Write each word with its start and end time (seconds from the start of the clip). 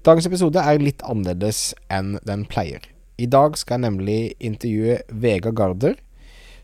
Dagens 0.00 0.24
episode 0.24 0.56
er 0.64 0.80
litt 0.80 1.02
annerledes 1.04 1.74
enn 1.92 2.14
den 2.24 2.46
pleier. 2.48 2.80
I 3.20 3.26
dag 3.28 3.52
skal 3.60 3.76
jeg 3.76 3.84
nemlig 3.84 4.20
intervjue 4.40 4.94
Vegard 5.12 5.58
Garder, 5.58 5.98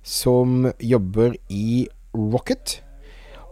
som 0.00 0.70
jobber 0.80 1.34
i 1.52 1.84
Rocket, 2.16 2.78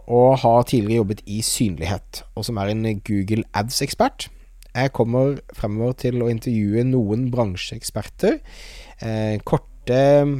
og 0.09 0.39
har 0.41 0.65
tidligere 0.65 1.03
jobbet 1.03 1.21
i 1.29 1.37
synlighet, 1.45 2.23
og 2.33 2.47
som 2.47 2.57
er 2.57 2.71
en 2.71 2.81
Google 3.05 3.45
Ads-ekspert. 3.53 4.25
Jeg 4.73 4.93
kommer 4.97 5.37
fremover 5.53 5.93
til 6.01 6.17
å 6.17 6.31
intervjue 6.33 6.81
noen 6.89 7.27
bransjeeksperter. 7.35 8.39
Eh, 9.05 9.37
korte 9.45 9.99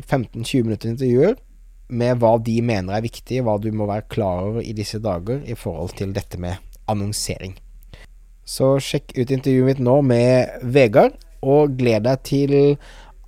15-20 0.09 0.65
minutter 0.65 0.89
intervjuer 0.89 1.37
med 1.93 2.17
hva 2.17 2.33
de 2.41 2.57
mener 2.65 2.97
er 2.97 3.05
viktig, 3.05 3.43
hva 3.45 3.59
du 3.61 3.69
må 3.69 3.85
være 3.93 4.09
klar 4.09 4.49
over 4.49 4.65
i 4.65 4.73
disse 4.73 4.97
dager 5.05 5.45
i 5.45 5.53
forhold 5.53 5.93
til 6.01 6.17
dette 6.17 6.41
med 6.41 6.57
annonsering. 6.89 7.53
Så 8.45 8.75
sjekk 8.83 9.15
ut 9.17 9.31
intervjuet 9.33 9.73
mitt 9.73 9.83
nå 9.83 9.99
med 10.05 10.61
Vegard, 10.61 11.17
og 11.45 11.75
gled 11.79 12.05
deg 12.05 12.21
til 12.25 12.55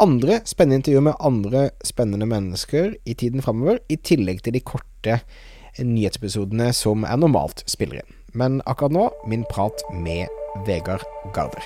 andre 0.01 0.41
spennende 0.45 0.81
intervjuer 0.81 1.05
med 1.09 1.21
andre 1.25 1.63
spennende 1.85 2.27
mennesker 2.29 2.93
i 3.05 3.17
tiden 3.17 3.41
framover, 3.45 3.81
i 3.89 3.97
tillegg 3.97 4.43
til 4.45 4.57
de 4.57 4.61
korte 4.61 5.19
nyhetsepisodene 5.77 6.71
som 6.73 7.05
er 7.05 7.17
normalt 7.21 7.65
spiller 7.69 8.01
inn. 8.01 8.13
Men 8.37 8.61
akkurat 8.69 8.93
nå, 8.93 9.07
min 9.29 9.45
prat 9.49 9.81
med 9.93 10.29
Vegard 10.67 11.05
Garder. 11.33 11.65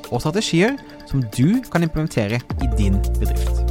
og 0.11 0.21
strategier 0.23 0.77
som 1.09 1.23
du 1.35 1.61
kan 1.71 1.83
implementere 1.83 2.41
i 2.61 2.71
din 2.77 2.99
bedrift. 3.19 3.61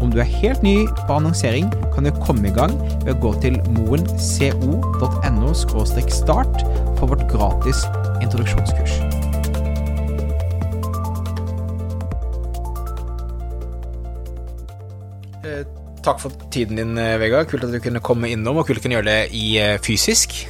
Om 0.00 0.12
du 0.12 0.20
er 0.22 0.28
helt 0.40 0.62
ny 0.64 0.86
på 0.88 1.16
annonsering, 1.18 1.68
kan 1.94 2.06
du 2.06 2.10
komme 2.24 2.48
i 2.48 2.54
gang 2.56 2.72
ved 3.04 3.12
å 3.14 3.20
gå 3.20 3.34
til 3.42 3.58
moenco.no 3.76 5.52
start 5.54 6.62
for 6.96 7.10
vårt 7.10 7.26
gratis 7.28 7.84
introduksjonskurs. 8.24 9.00
Eh, 15.44 15.64
takk 16.04 16.20
for 16.22 16.32
tiden 16.52 16.76
din, 16.80 16.96
eh, 16.98 17.18
Vegard. 17.20 17.48
Kult 17.48 17.64
at 17.64 17.72
du 17.72 17.80
kunne 17.80 18.00
komme 18.00 18.30
innom, 18.30 18.56
og 18.56 18.66
kult 18.66 18.78
at 18.78 18.82
du 18.82 18.88
kunne 18.88 19.00
gjøre 19.00 19.12
det 19.12 19.34
i 19.36 19.58
eh, 19.58 19.78
fysisk. 19.78 20.46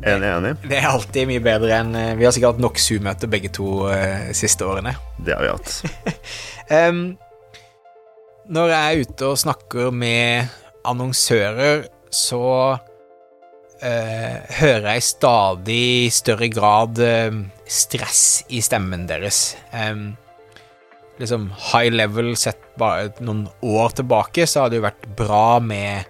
Enig, 0.00 0.28
enig. 0.28 0.52
Det 0.64 0.78
er 0.78 0.88
alltid 0.88 1.28
mye 1.28 1.42
bedre 1.44 1.74
enn 1.76 1.96
Vi 2.16 2.24
har 2.24 2.32
sikkert 2.32 2.54
hatt 2.54 2.62
nok 2.64 2.78
Zoom-møter 2.80 3.28
begge 3.28 3.50
to 3.52 3.90
uh, 3.90 4.30
siste 4.36 4.64
årene. 4.64 4.94
Det 5.20 5.34
har 5.36 5.44
vi 5.44 5.50
hatt. 5.52 5.74
um, 6.88 7.02
når 8.50 8.72
jeg 8.72 8.80
er 8.80 9.04
ute 9.04 9.28
og 9.28 9.42
snakker 9.42 9.92
med 9.94 10.48
annonsører, 10.88 11.84
så 12.10 12.40
uh, 12.74 14.36
hører 14.60 14.88
jeg 14.88 15.02
i 15.02 15.06
stadig 15.06 15.84
større 16.16 16.48
grad 16.50 16.98
uh, 17.04 17.36
stress 17.68 18.24
i 18.48 18.62
stemmen 18.64 19.06
deres. 19.10 19.54
Um, 19.70 20.14
liksom 21.20 21.50
high 21.70 21.92
level 21.92 22.32
sett 22.40 22.62
bare 22.80 23.12
noen 23.20 23.44
år 23.60 23.94
tilbake, 24.00 24.48
så 24.48 24.64
har 24.64 24.72
det 24.72 24.80
jo 24.80 24.88
vært 24.88 25.08
bra 25.18 25.60
med 25.62 26.08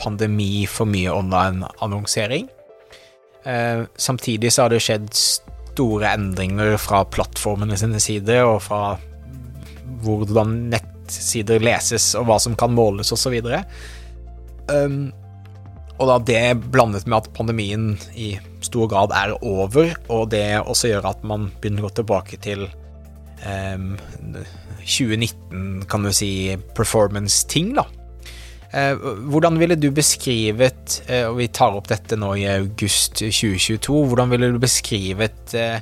pandemi 0.00 0.64
for 0.70 0.88
mye 0.88 1.12
online-annonsering. 1.12 2.48
Uh, 3.42 3.88
samtidig 3.98 4.52
så 4.52 4.66
har 4.66 4.72
det 4.72 4.82
skjedd 4.84 5.08
store 5.72 6.12
endringer 6.14 6.76
fra 6.80 7.02
plattformene 7.08 7.78
sine 7.80 8.00
sider, 8.02 8.44
og 8.46 8.60
fra 8.66 8.82
hvordan 10.02 10.54
nettsider 10.72 11.62
leses, 11.62 12.12
og 12.18 12.28
hva 12.28 12.38
som 12.42 12.56
kan 12.58 12.74
måles, 12.76 13.12
osv. 13.14 13.38
Um, 14.70 15.10
og 16.00 16.08
da 16.08 16.18
det 16.26 16.70
blandet 16.74 17.06
med 17.06 17.20
at 17.20 17.32
pandemien 17.36 17.92
i 18.18 18.34
stor 18.64 18.88
grad 18.90 19.14
er 19.14 19.34
over, 19.38 19.94
og 20.10 20.30
det 20.32 20.46
også 20.60 20.92
gjør 20.92 21.10
at 21.12 21.26
man 21.26 21.50
begynner 21.60 21.84
å 21.84 21.90
gå 21.90 21.96
tilbake 22.00 22.38
til 22.42 22.64
um, 23.46 23.92
2019, 24.82 25.84
kan 25.90 26.06
du 26.06 26.12
si, 26.14 26.32
performance-ting, 26.76 27.74
da. 27.78 27.86
Eh, 28.72 28.96
hvordan 29.28 29.58
ville 29.60 29.76
du 29.76 29.90
beskrevet, 29.92 31.02
eh, 31.04 31.28
og 31.28 31.36
vi 31.42 31.48
tar 31.52 31.74
opp 31.76 31.90
dette 31.90 32.16
nå 32.16 32.30
i 32.40 32.46
august 32.48 33.20
2022, 33.20 34.06
hvordan 34.08 34.32
ville 34.32 34.48
du 34.54 34.58
beskrevet 34.62 35.52
eh, 35.60 35.76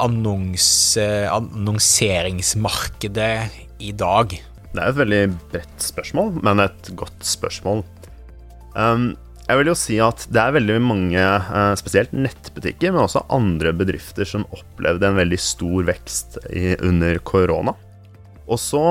annonse, 0.00 1.28
annonseringsmarkedet 1.28 3.36
i 3.84 3.92
dag? 3.92 4.32
Det 4.72 4.80
er 4.80 4.88
et 4.88 5.02
veldig 5.02 5.36
bredt 5.52 5.76
spørsmål, 5.84 6.40
men 6.40 6.64
et 6.64 6.88
godt 6.96 7.20
spørsmål. 7.28 7.84
Um, 8.74 9.14
jeg 9.44 9.60
vil 9.60 9.68
jo 9.70 9.76
si 9.76 10.00
at 10.02 10.26
det 10.32 10.40
er 10.40 10.56
veldig 10.56 10.80
mange, 10.82 11.20
spesielt 11.76 12.12
nettbutikker, 12.16 12.92
men 12.94 13.04
også 13.04 13.26
andre 13.28 13.72
bedrifter 13.76 14.24
som 14.26 14.46
opplevde 14.56 15.06
en 15.06 15.20
veldig 15.20 15.38
stor 15.52 15.84
vekst 15.92 16.38
under 16.80 17.18
korona. 17.28 17.72
Og 18.44 18.60
så 18.60 18.82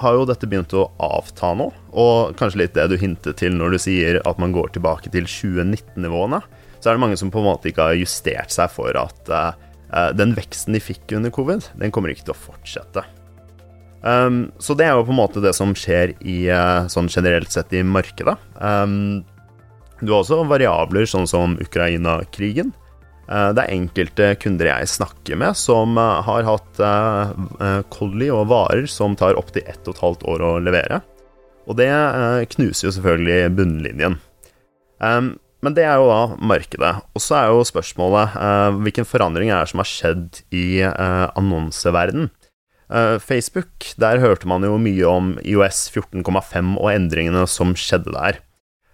har 0.00 0.16
jo 0.16 0.26
dette 0.28 0.48
begynt 0.48 0.72
å 0.76 0.88
avta 1.02 1.52
nå, 1.58 1.68
og 1.92 2.36
kanskje 2.38 2.62
litt 2.62 2.76
det 2.76 2.86
du 2.92 2.96
hintet 3.00 3.40
til 3.40 3.56
når 3.56 3.74
du 3.74 3.82
sier 3.82 4.20
at 4.28 4.40
man 4.40 4.54
går 4.54 4.72
tilbake 4.76 5.12
til 5.12 5.26
2019-nivåene. 5.28 6.40
Så 6.80 6.88
er 6.88 6.96
det 6.96 7.02
mange 7.02 7.18
som 7.20 7.32
på 7.32 7.42
en 7.42 7.50
måte 7.50 7.70
ikke 7.70 7.90
har 7.90 7.98
justert 7.98 8.54
seg 8.54 8.70
for 8.72 8.96
at 8.96 9.32
uh, 9.32 9.50
den 10.16 10.32
veksten 10.38 10.76
de 10.76 10.82
fikk 10.82 11.16
under 11.18 11.34
covid, 11.34 11.66
den 11.80 11.92
kommer 11.92 12.14
ikke 12.14 12.30
til 12.30 12.36
å 12.36 12.42
fortsette. 12.46 13.04
Um, 14.00 14.46
så 14.62 14.72
det 14.78 14.86
er 14.86 14.96
jo 14.96 15.04
på 15.04 15.12
en 15.12 15.20
måte 15.20 15.42
det 15.44 15.52
som 15.58 15.74
skjer 15.76 16.14
i, 16.22 16.38
uh, 16.48 16.88
sånn 16.88 17.10
generelt 17.12 17.52
sett 17.52 17.74
i 17.76 17.84
markedet. 17.84 18.38
Um, 18.56 19.20
du 20.00 20.14
har 20.14 20.22
også 20.22 20.40
variabler 20.48 21.04
sånn 21.08 21.28
som 21.28 21.58
Ukraina-krigen. 21.60 22.72
Uh, 23.30 23.50
det 23.54 23.62
er 23.62 23.76
enkelte 23.76 24.32
kunder 24.42 24.70
jeg 24.72 24.90
snakker 24.90 25.38
med 25.38 25.58
som 25.58 25.94
uh, 26.00 26.18
har 26.26 26.48
hatt 26.48 26.82
collie 27.94 28.32
og 28.34 28.48
varer 28.50 28.88
som 28.90 29.14
tar 29.18 29.38
opptil 29.38 29.68
ett 29.70 29.86
og 29.86 29.94
et 29.94 30.02
halvt 30.02 30.26
år 30.32 30.46
å 30.46 30.56
levere. 30.64 31.02
Og 31.70 31.76
det 31.78 31.90
knuser 32.56 32.88
jo 32.88 32.94
selvfølgelig 32.96 33.52
bunnlinjen. 33.54 34.16
Men 34.98 35.76
det 35.76 35.84
er 35.84 36.00
jo 36.00 36.08
da 36.08 36.38
markedet. 36.40 36.94
Og 37.14 37.22
så 37.22 37.36
er 37.36 37.52
jo 37.52 37.66
spørsmålet 37.68 38.32
hvilken 38.80 39.06
forandring 39.06 39.52
er 39.52 39.60
det 39.60 39.70
som 39.70 39.82
har 39.84 39.90
skjedd 39.90 40.40
i 40.56 40.80
annonseverden. 40.82 42.30
Uh, 42.90 43.18
Facebook, 43.22 43.86
der 44.02 44.18
hørte 44.18 44.48
man 44.50 44.66
jo 44.66 44.74
mye 44.82 45.06
om 45.06 45.34
IOS 45.46 45.86
14,5 45.94 46.74
og 46.74 46.88
endringene 46.90 47.44
som 47.46 47.76
skjedde 47.78 48.10
der. 48.16 48.40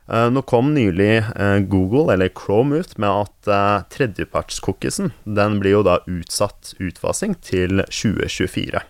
Uh, 0.06 0.28
nå 0.30 0.42
kom 0.46 0.72
nylig 0.74 1.24
uh, 1.34 1.58
Google, 1.66 2.12
eller 2.14 2.30
Chrome, 2.30 2.82
ut 2.82 2.94
med 3.02 3.10
at 3.10 3.86
tredjepartscookiesen 3.94 5.12
den 5.24 5.58
blir 5.62 5.78
jo 5.78 5.86
da 5.86 6.00
utsatt 6.06 6.74
utfasing 6.82 7.34
til 7.42 7.82
2024. 7.86 8.82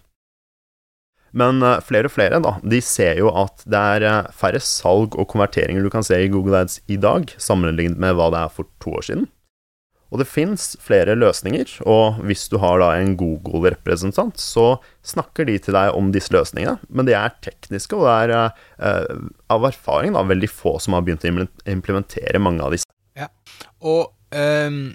Men 1.36 1.60
flere 1.84 2.08
og 2.08 2.14
flere 2.14 2.38
da, 2.40 2.54
de 2.64 2.78
ser 2.80 3.18
jo 3.20 3.28
at 3.36 3.60
det 3.68 3.80
er 3.98 4.28
færre 4.32 4.60
salg 4.64 5.18
og 5.20 5.28
konverteringer 5.28 5.84
du 5.84 5.90
kan 5.92 6.06
se 6.06 6.16
i 6.22 6.30
Google 6.32 6.62
Ads 6.64 6.78
i 6.88 6.96
dag, 6.96 7.28
sammenlignet 7.36 8.00
med 8.00 8.16
hva 8.16 8.30
det 8.32 8.40
er 8.46 8.54
for 8.56 8.70
to 8.80 8.94
år 8.96 9.04
siden. 9.10 9.26
Og 10.14 10.20
det 10.20 10.28
fins 10.30 10.76
flere 10.82 11.16
løsninger, 11.18 11.80
og 11.90 12.20
hvis 12.28 12.44
du 12.52 12.60
har 12.62 12.78
da 12.78 12.92
en 12.94 13.16
Google-representant, 13.18 14.38
så 14.38 14.76
snakker 15.06 15.48
de 15.48 15.56
til 15.62 15.74
deg 15.74 15.96
om 15.98 16.12
disse 16.14 16.30
løsningene, 16.34 16.78
men 16.86 17.08
de 17.08 17.16
er 17.18 17.34
tekniske, 17.42 17.98
og 17.98 18.06
det 18.06 18.36
er 18.36 18.54
uh, 18.78 19.26
av 19.50 19.66
erfaring 19.66 20.14
da, 20.14 20.22
veldig 20.26 20.50
få 20.52 20.76
som 20.82 20.94
har 20.94 21.02
begynt 21.06 21.26
å 21.26 21.48
implementere 21.74 22.42
mange 22.42 22.62
av 22.62 22.76
disse. 22.76 22.86
Ja, 23.18 23.30
og 23.82 24.12
um, 24.30 24.94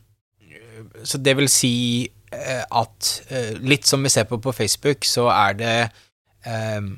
Så 1.03 1.17
det 1.17 1.33
vil 1.39 1.49
si 1.51 1.75
uh, 2.31 2.63
at 2.81 3.11
uh, 3.33 3.53
litt 3.59 3.89
som 3.89 4.03
vi 4.05 4.13
ser 4.13 4.29
på 4.29 4.39
på 4.39 4.55
Facebook, 4.55 5.03
så 5.09 5.27
er 5.33 5.57
det 5.59 5.77
um, 6.47 6.93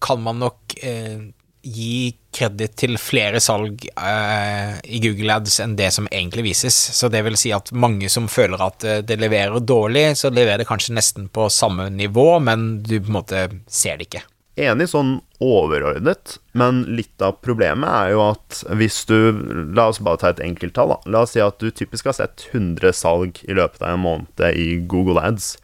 Kan 0.00 0.22
man 0.24 0.40
nok 0.40 0.74
gi 1.62 2.16
kreditt 2.34 2.76
til 2.80 2.96
flere 3.00 3.40
salg 3.42 3.84
eh, 3.90 4.76
i 4.86 5.00
Google 5.02 5.36
Ads 5.36 5.58
enn 5.64 5.76
det 5.78 5.90
som 5.94 6.08
egentlig 6.10 6.46
vises. 6.50 6.76
Så 6.96 7.10
det 7.12 7.22
vil 7.26 7.38
si 7.40 7.52
at 7.54 7.72
mange 7.72 8.08
som 8.12 8.28
føler 8.30 8.62
at 8.64 8.86
eh, 8.86 9.00
det 9.06 9.18
leverer 9.20 9.60
dårlig, 9.60 10.10
så 10.18 10.32
leverer 10.32 10.62
det 10.62 10.68
kanskje 10.70 10.96
nesten 10.96 11.28
på 11.32 11.48
samme 11.52 11.90
nivå, 11.92 12.38
men 12.44 12.82
du 12.82 12.96
på 13.00 13.10
en 13.10 13.18
måte 13.20 13.48
ser 13.68 14.00
det 14.00 14.08
ikke. 14.08 14.24
Enig 14.60 14.90
sånn 14.90 15.14
overordnet, 15.40 16.36
men 16.58 16.82
litt 16.98 17.22
av 17.24 17.38
problemet 17.44 17.88
er 17.88 18.12
jo 18.12 18.24
at 18.26 18.60
hvis 18.76 19.04
du 19.08 19.16
La 19.72 19.86
oss 19.88 20.00
bare 20.04 20.20
ta 20.20 20.32
et 20.34 20.42
enkelttall, 20.44 20.96
da. 20.96 21.12
La 21.14 21.24
oss 21.24 21.32
si 21.36 21.40
at 21.40 21.62
du 21.62 21.70
typisk 21.70 22.10
har 22.10 22.18
sett 22.18 22.48
100 22.50 22.92
salg 22.98 23.40
i 23.46 23.56
løpet 23.56 23.80
av 23.80 23.94
en 23.94 24.04
måned 24.04 24.46
i 24.50 24.80
Google 24.90 25.22
Ads. 25.22 25.54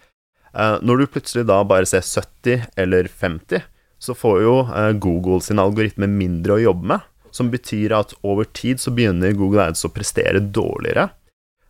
Eh, 0.56 0.76
når 0.81 1.02
du 1.02 1.10
plutselig 1.12 1.44
da 1.50 1.60
bare 1.69 1.88
ser 1.88 2.06
70 2.06 2.70
eller 2.81 3.10
50, 3.10 3.66
så 4.06 4.14
får 4.17 4.41
jo 4.44 4.56
eh, 4.70 4.93
Google 5.03 5.43
sin 5.44 5.61
algoritme 5.62 6.08
mindre 6.11 6.56
å 6.56 6.64
jobbe 6.69 6.94
med. 6.94 7.12
Som 7.35 7.50
betyr 7.53 7.93
at 7.97 8.14
over 8.25 8.49
tid 8.56 8.81
så 8.81 8.93
begynner 8.94 9.37
Google 9.37 9.67
Ads 9.67 9.85
å 9.85 9.93
prestere 9.93 10.41
dårligere. 10.41 11.11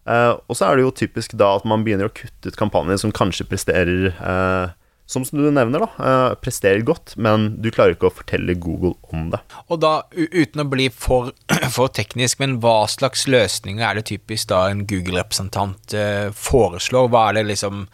Eh, 0.06 0.32
og 0.36 0.58
så 0.58 0.68
er 0.68 0.76
det 0.76 0.86
jo 0.86 0.96
typisk 1.02 1.34
da 1.38 1.56
at 1.56 1.66
man 1.68 1.86
begynner 1.86 2.10
å 2.10 2.14
kutte 2.14 2.52
ut 2.52 2.58
kampanjer 2.58 3.00
som 3.02 3.14
kanskje 3.14 3.48
presterer 3.48 4.12
eh, 4.14 4.74
som 5.06 5.22
du 5.30 5.44
nevner, 5.54 5.84
da, 5.84 6.14
presterer 6.42 6.80
godt, 6.82 7.12
men 7.22 7.52
du 7.62 7.68
klarer 7.70 7.94
ikke 7.94 8.08
å 8.08 8.16
fortelle 8.16 8.56
Google 8.58 8.96
om 9.14 9.28
det. 9.30 9.38
Og 9.70 9.78
da, 9.78 10.00
uten 10.10 10.64
å 10.64 10.66
bli 10.66 10.88
for, 10.90 11.30
for 11.76 11.92
teknisk, 11.94 12.40
men 12.42 12.56
hva 12.58 12.88
slags 12.90 13.22
løsninger 13.30 13.86
er 13.86 14.00
det 14.00 14.08
typisk 14.10 14.50
da 14.50 14.64
en 14.72 14.82
Google-representant 14.90 15.94
foreslår? 16.34 17.06
Hva 17.14 17.28
er 17.28 17.38
det 17.38 17.46
liksom 17.52 17.86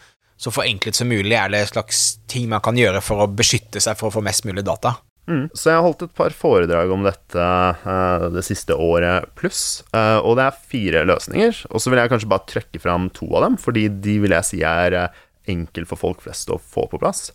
så 0.43 0.51
forenklet 0.51 0.97
som 0.97 1.07
mulig? 1.07 1.33
Er 1.37 1.51
det 1.53 1.69
slags 1.71 2.03
ting 2.27 2.49
man 2.51 2.63
kan 2.63 2.77
gjøre 2.77 3.01
for 3.03 3.23
å 3.23 3.31
beskytte 3.31 3.81
seg 3.83 3.95
for 3.99 4.09
å 4.09 4.17
få 4.17 4.23
mest 4.25 4.43
mulig 4.47 4.65
data? 4.67 4.97
Mm. 5.23 5.45
Så 5.55 5.69
jeg 5.69 5.77
har 5.77 5.85
holdt 5.85 6.03
et 6.03 6.15
par 6.17 6.33
foredrag 6.35 6.89
om 6.91 7.05
dette 7.05 7.43
uh, 7.43 8.25
det 8.33 8.43
siste 8.43 8.75
året 8.75 9.29
pluss, 9.39 9.83
uh, 9.95 10.19
og 10.19 10.35
det 10.39 10.47
er 10.49 10.65
fire 10.73 11.05
løsninger. 11.07 11.61
Og 11.71 11.79
så 11.79 11.91
vil 11.91 12.01
jeg 12.01 12.11
kanskje 12.11 12.31
bare 12.33 12.49
trekke 12.49 12.81
fram 12.83 13.07
to 13.15 13.29
av 13.31 13.47
dem, 13.47 13.55
fordi 13.61 13.85
de 14.03 14.17
vil 14.25 14.35
jeg 14.35 14.49
si 14.49 14.59
er 14.67 14.97
uh, 14.99 15.21
enkel 15.47 15.87
for 15.87 16.01
folk 16.01 16.25
flest 16.25 16.51
å 16.51 16.59
få 16.59 16.87
på 16.91 16.99
plass. 17.03 17.29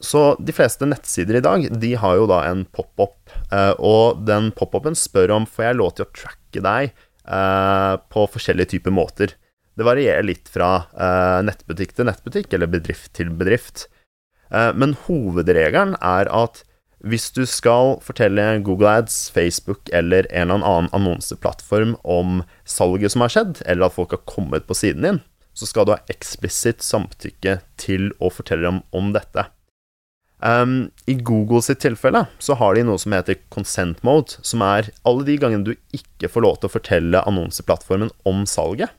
Så 0.00 0.20
de 0.40 0.54
fleste 0.56 0.86
nettsider 0.88 1.36
i 1.36 1.42
dag 1.44 1.66
de 1.82 1.88
har 2.00 2.14
jo 2.16 2.24
da 2.30 2.38
en 2.48 2.62
pop-up, 2.72 3.28
og 3.84 4.22
den 4.24 4.46
pop-upen 4.56 4.94
spør 4.96 5.34
om 5.34 5.44
får 5.44 5.66
jeg 5.66 5.76
lov 5.76 5.90
til 5.98 6.06
å 6.06 6.12
tracke 6.16 6.62
deg 6.64 6.94
på 8.08 8.24
forskjellige 8.32 8.70
typer 8.72 8.94
måter. 8.96 9.34
Det 9.80 9.86
varierer 9.88 10.26
litt 10.28 10.50
fra 10.52 10.82
nettbutikk 11.46 11.94
til 11.96 12.10
nettbutikk, 12.10 12.52
eller 12.52 12.68
bedrift 12.68 13.14
til 13.16 13.30
bedrift. 13.32 13.86
Men 14.52 14.92
hovedregelen 15.06 15.94
er 16.04 16.28
at 16.28 16.60
hvis 17.00 17.30
du 17.32 17.46
skal 17.48 17.94
fortelle 18.04 18.58
Google 18.64 18.90
Ads, 19.00 19.30
Facebook 19.32 19.88
eller 19.88 20.26
en 20.28 20.50
eller 20.50 20.66
annen 20.68 20.90
annonseplattform 20.96 21.94
om 22.04 22.42
salget 22.68 23.14
som 23.14 23.24
har 23.24 23.32
skjedd, 23.32 23.62
eller 23.64 23.88
at 23.88 23.96
folk 23.96 24.12
har 24.12 24.20
kommet 24.28 24.66
på 24.68 24.76
siden 24.76 25.06
din, 25.06 25.22
så 25.56 25.68
skal 25.68 25.88
du 25.88 25.94
ha 25.94 26.02
eksplisitt 26.12 26.84
samtykke 26.84 27.58
til 27.80 28.10
å 28.20 28.28
fortelle 28.32 28.68
dem 28.68 28.82
om 28.92 29.14
dette. 29.16 29.46
Um, 30.40 30.90
I 31.08 31.16
Google 31.16 31.60
sitt 31.64 31.82
tilfelle 31.84 32.26
så 32.40 32.56
har 32.56 32.76
de 32.76 32.84
noe 32.88 33.00
som 33.00 33.12
heter 33.16 33.40
consent 33.52 34.00
mode, 34.04 34.36
som 34.44 34.62
er 34.64 34.92
alle 35.08 35.26
de 35.26 35.36
gangene 35.40 35.72
du 35.72 35.96
ikke 35.96 36.30
får 36.32 36.44
lov 36.44 36.60
til 36.60 36.68
å 36.68 36.74
fortelle 36.76 37.24
annonseplattformen 37.28 38.12
om 38.28 38.44
salget, 38.48 38.92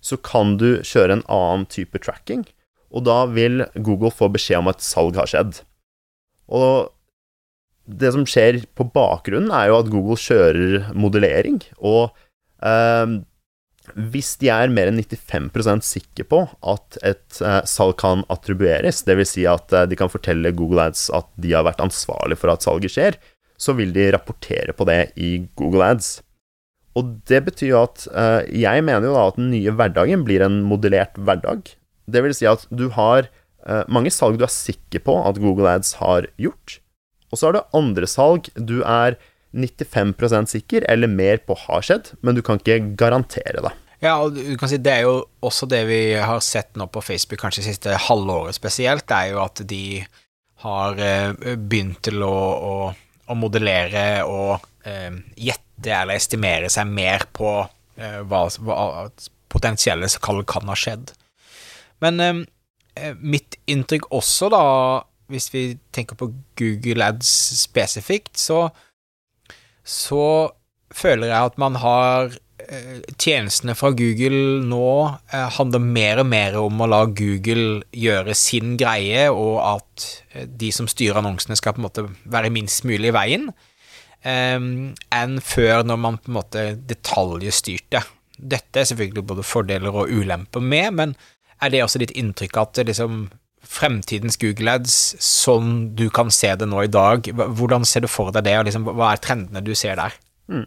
så 0.00 0.16
kan 0.20 0.56
du 0.60 0.80
kjøre 0.86 1.18
en 1.18 1.26
annen 1.30 1.66
type 1.70 2.00
tracking, 2.02 2.46
og 2.90 3.04
da 3.06 3.22
vil 3.30 3.64
Google 3.76 4.12
få 4.14 4.30
beskjed 4.32 4.62
om 4.62 4.70
at 4.72 4.82
salg 4.82 5.18
har 5.20 5.30
skjedd. 5.30 5.60
Og 6.50 6.90
det 7.90 8.12
som 8.14 8.26
skjer 8.28 8.62
på 8.78 8.86
bakgrunnen, 8.94 9.52
er 9.54 9.70
jo 9.70 9.80
at 9.80 9.90
Google 9.92 10.18
kjører 10.20 10.90
modellering, 10.98 11.60
og 11.78 12.10
eh, 12.64 13.20
hvis 13.96 14.34
de 14.40 14.50
er 14.52 14.70
mer 14.72 14.90
enn 14.90 15.00
95% 15.00 15.86
sikre 15.86 16.26
på 16.28 16.42
at 16.72 16.98
et 17.06 17.40
eh, 17.42 17.60
salg 17.68 17.96
kan 18.00 18.24
attribueres, 18.32 19.02
dvs. 19.06 19.34
Si 19.34 19.46
at 19.48 19.74
eh, 19.74 19.88
de 19.90 19.98
kan 19.98 20.12
fortelle 20.12 20.54
Google 20.56 20.90
Ads 20.90 21.08
at 21.16 21.30
de 21.40 21.54
har 21.56 21.66
vært 21.66 21.82
ansvarlig 21.82 22.38
for 22.40 22.52
at 22.52 22.66
salget 22.66 22.94
skjer, 22.94 23.18
så 23.60 23.74
vil 23.76 23.92
de 23.96 24.10
rapportere 24.14 24.74
på 24.76 24.86
det 24.88 25.00
i 25.20 25.32
Google 25.58 25.90
Ads. 25.92 26.20
Og 26.98 27.10
det 27.30 27.42
betyr 27.46 27.68
jo 27.70 27.82
at 27.84 28.06
eh, 28.10 28.48
Jeg 28.64 28.82
mener 28.82 29.06
jo 29.06 29.14
da 29.14 29.28
at 29.30 29.38
den 29.38 29.52
nye 29.52 29.74
hverdagen 29.76 30.24
blir 30.26 30.42
en 30.46 30.60
modellert 30.66 31.18
hverdag. 31.18 31.70
Det 32.10 32.22
vil 32.24 32.34
si 32.34 32.48
at 32.50 32.64
du 32.74 32.88
har 32.96 33.28
eh, 33.28 33.84
mange 33.92 34.12
salg 34.14 34.40
du 34.40 34.46
er 34.46 34.52
sikker 34.52 35.04
på 35.06 35.14
at 35.22 35.38
Google 35.42 35.70
Ads 35.70 35.96
har 36.00 36.26
gjort, 36.40 36.80
og 37.30 37.38
så 37.38 37.48
har 37.48 37.56
du 37.58 37.76
andre 37.78 38.08
salg. 38.10 38.50
Du 38.56 38.80
er 38.82 39.18
95% 39.54 40.50
sikker 40.50 40.86
eller 40.90 41.10
mer 41.10 41.40
på 41.46 41.56
har 41.66 41.86
skjedd, 41.86 42.12
men 42.22 42.36
du 42.38 42.42
kan 42.46 42.58
ikke 42.58 42.94
garantere 42.98 43.62
det. 43.62 43.72
Ja, 44.00 44.14
og 44.24 44.34
du 44.34 44.54
kan 44.56 44.70
si 44.70 44.78
det 44.80 44.92
er 44.94 45.04
jo 45.04 45.16
også 45.44 45.68
det 45.68 45.82
vi 45.90 46.00
har 46.16 46.40
sett 46.44 46.78
nå 46.80 46.86
på 46.88 47.02
Facebook, 47.04 47.42
kanskje 47.42 47.66
siste 47.66 47.98
halvåret 48.08 48.56
spesielt, 48.56 49.04
det 49.10 49.18
er 49.18 49.34
jo 49.34 49.42
at 49.44 49.60
de 49.68 49.84
har 50.64 51.00
eh, 51.04 51.56
begynt 51.56 52.00
til 52.08 52.22
å, 52.24 52.36
å, 52.70 52.74
å 53.30 53.36
modellere 53.36 54.22
og 54.28 54.64
eh, 54.88 55.12
gjette 55.80 56.02
eller 56.02 56.18
estimere 56.18 56.70
seg 56.70 56.88
mer 56.88 57.26
på 57.32 57.68
eh, 57.96 58.20
hva, 58.28 58.48
hva 58.60 59.10
potensielle 59.50 60.08
kall 60.22 60.44
kan 60.44 60.68
ha 60.68 60.76
skjedd. 60.76 61.12
Men 62.00 62.20
eh, 62.20 62.44
eh, 62.96 63.14
mitt 63.16 63.58
inntrykk 63.66 64.10
også, 64.10 64.50
da, 64.50 64.62
hvis 65.30 65.50
vi 65.52 65.78
tenker 65.92 66.16
på 66.16 66.32
Google 66.56 67.04
Ads 67.04 67.30
spesifikt, 67.64 68.36
så, 68.38 68.68
så 69.84 70.50
føler 70.90 71.30
jeg 71.30 71.50
at 71.50 71.58
man 71.58 71.76
har 71.78 72.32
eh, 72.66 73.00
Tjenestene 73.16 73.76
fra 73.78 73.92
Google 73.94 74.62
nå 74.66 74.86
eh, 75.32 75.48
handler 75.58 75.82
mer 75.82 76.22
og 76.22 76.30
mer 76.30 76.58
om 76.60 76.80
å 76.80 76.90
la 76.90 77.04
Google 77.06 77.82
gjøre 77.92 78.34
sin 78.34 78.76
greie, 78.80 79.28
og 79.30 79.58
at 79.64 80.08
de 80.46 80.70
som 80.72 80.88
styrer 80.88 81.20
annonsene, 81.20 81.58
skal 81.58 81.74
på 81.74 81.82
en 81.82 81.88
måte 81.90 82.08
være 82.30 82.52
minst 82.54 82.86
mulig 82.88 83.10
i 83.10 83.16
veien, 83.16 83.50
enn 84.22 85.36
før, 85.44 85.84
når 85.88 86.00
man 86.00 86.18
på 86.20 86.32
en 86.32 86.36
måte 86.36 86.64
detaljstyrte. 86.88 88.02
Dette 88.40 88.80
er 88.80 88.88
selvfølgelig 88.88 89.26
både 89.28 89.44
fordeler 89.44 89.94
og 89.94 90.10
ulemper 90.12 90.64
med, 90.64 90.96
men 90.96 91.14
er 91.60 91.72
det 91.72 91.82
også 91.84 92.00
ditt 92.00 92.16
inntrykk 92.16 92.56
at 92.60 92.82
liksom 92.88 93.28
fremtidens 93.70 94.38
Google 94.40 94.78
Ads 94.78 94.96
sånn 95.22 95.90
du 95.96 96.08
kan 96.12 96.32
se 96.32 96.48
det 96.56 96.68
nå 96.68 96.86
i 96.86 96.92
dag? 96.92 97.28
Hvordan 97.36 97.84
ser 97.88 98.04
du 98.04 98.10
for 98.10 98.32
deg 98.34 98.46
det, 98.48 98.56
og 98.58 98.68
liksom, 98.68 98.88
hva 98.96 99.12
er 99.12 99.22
trendene 99.22 99.64
du 99.64 99.74
ser 99.78 100.00
der? 100.00 100.16
Mm. 100.48 100.66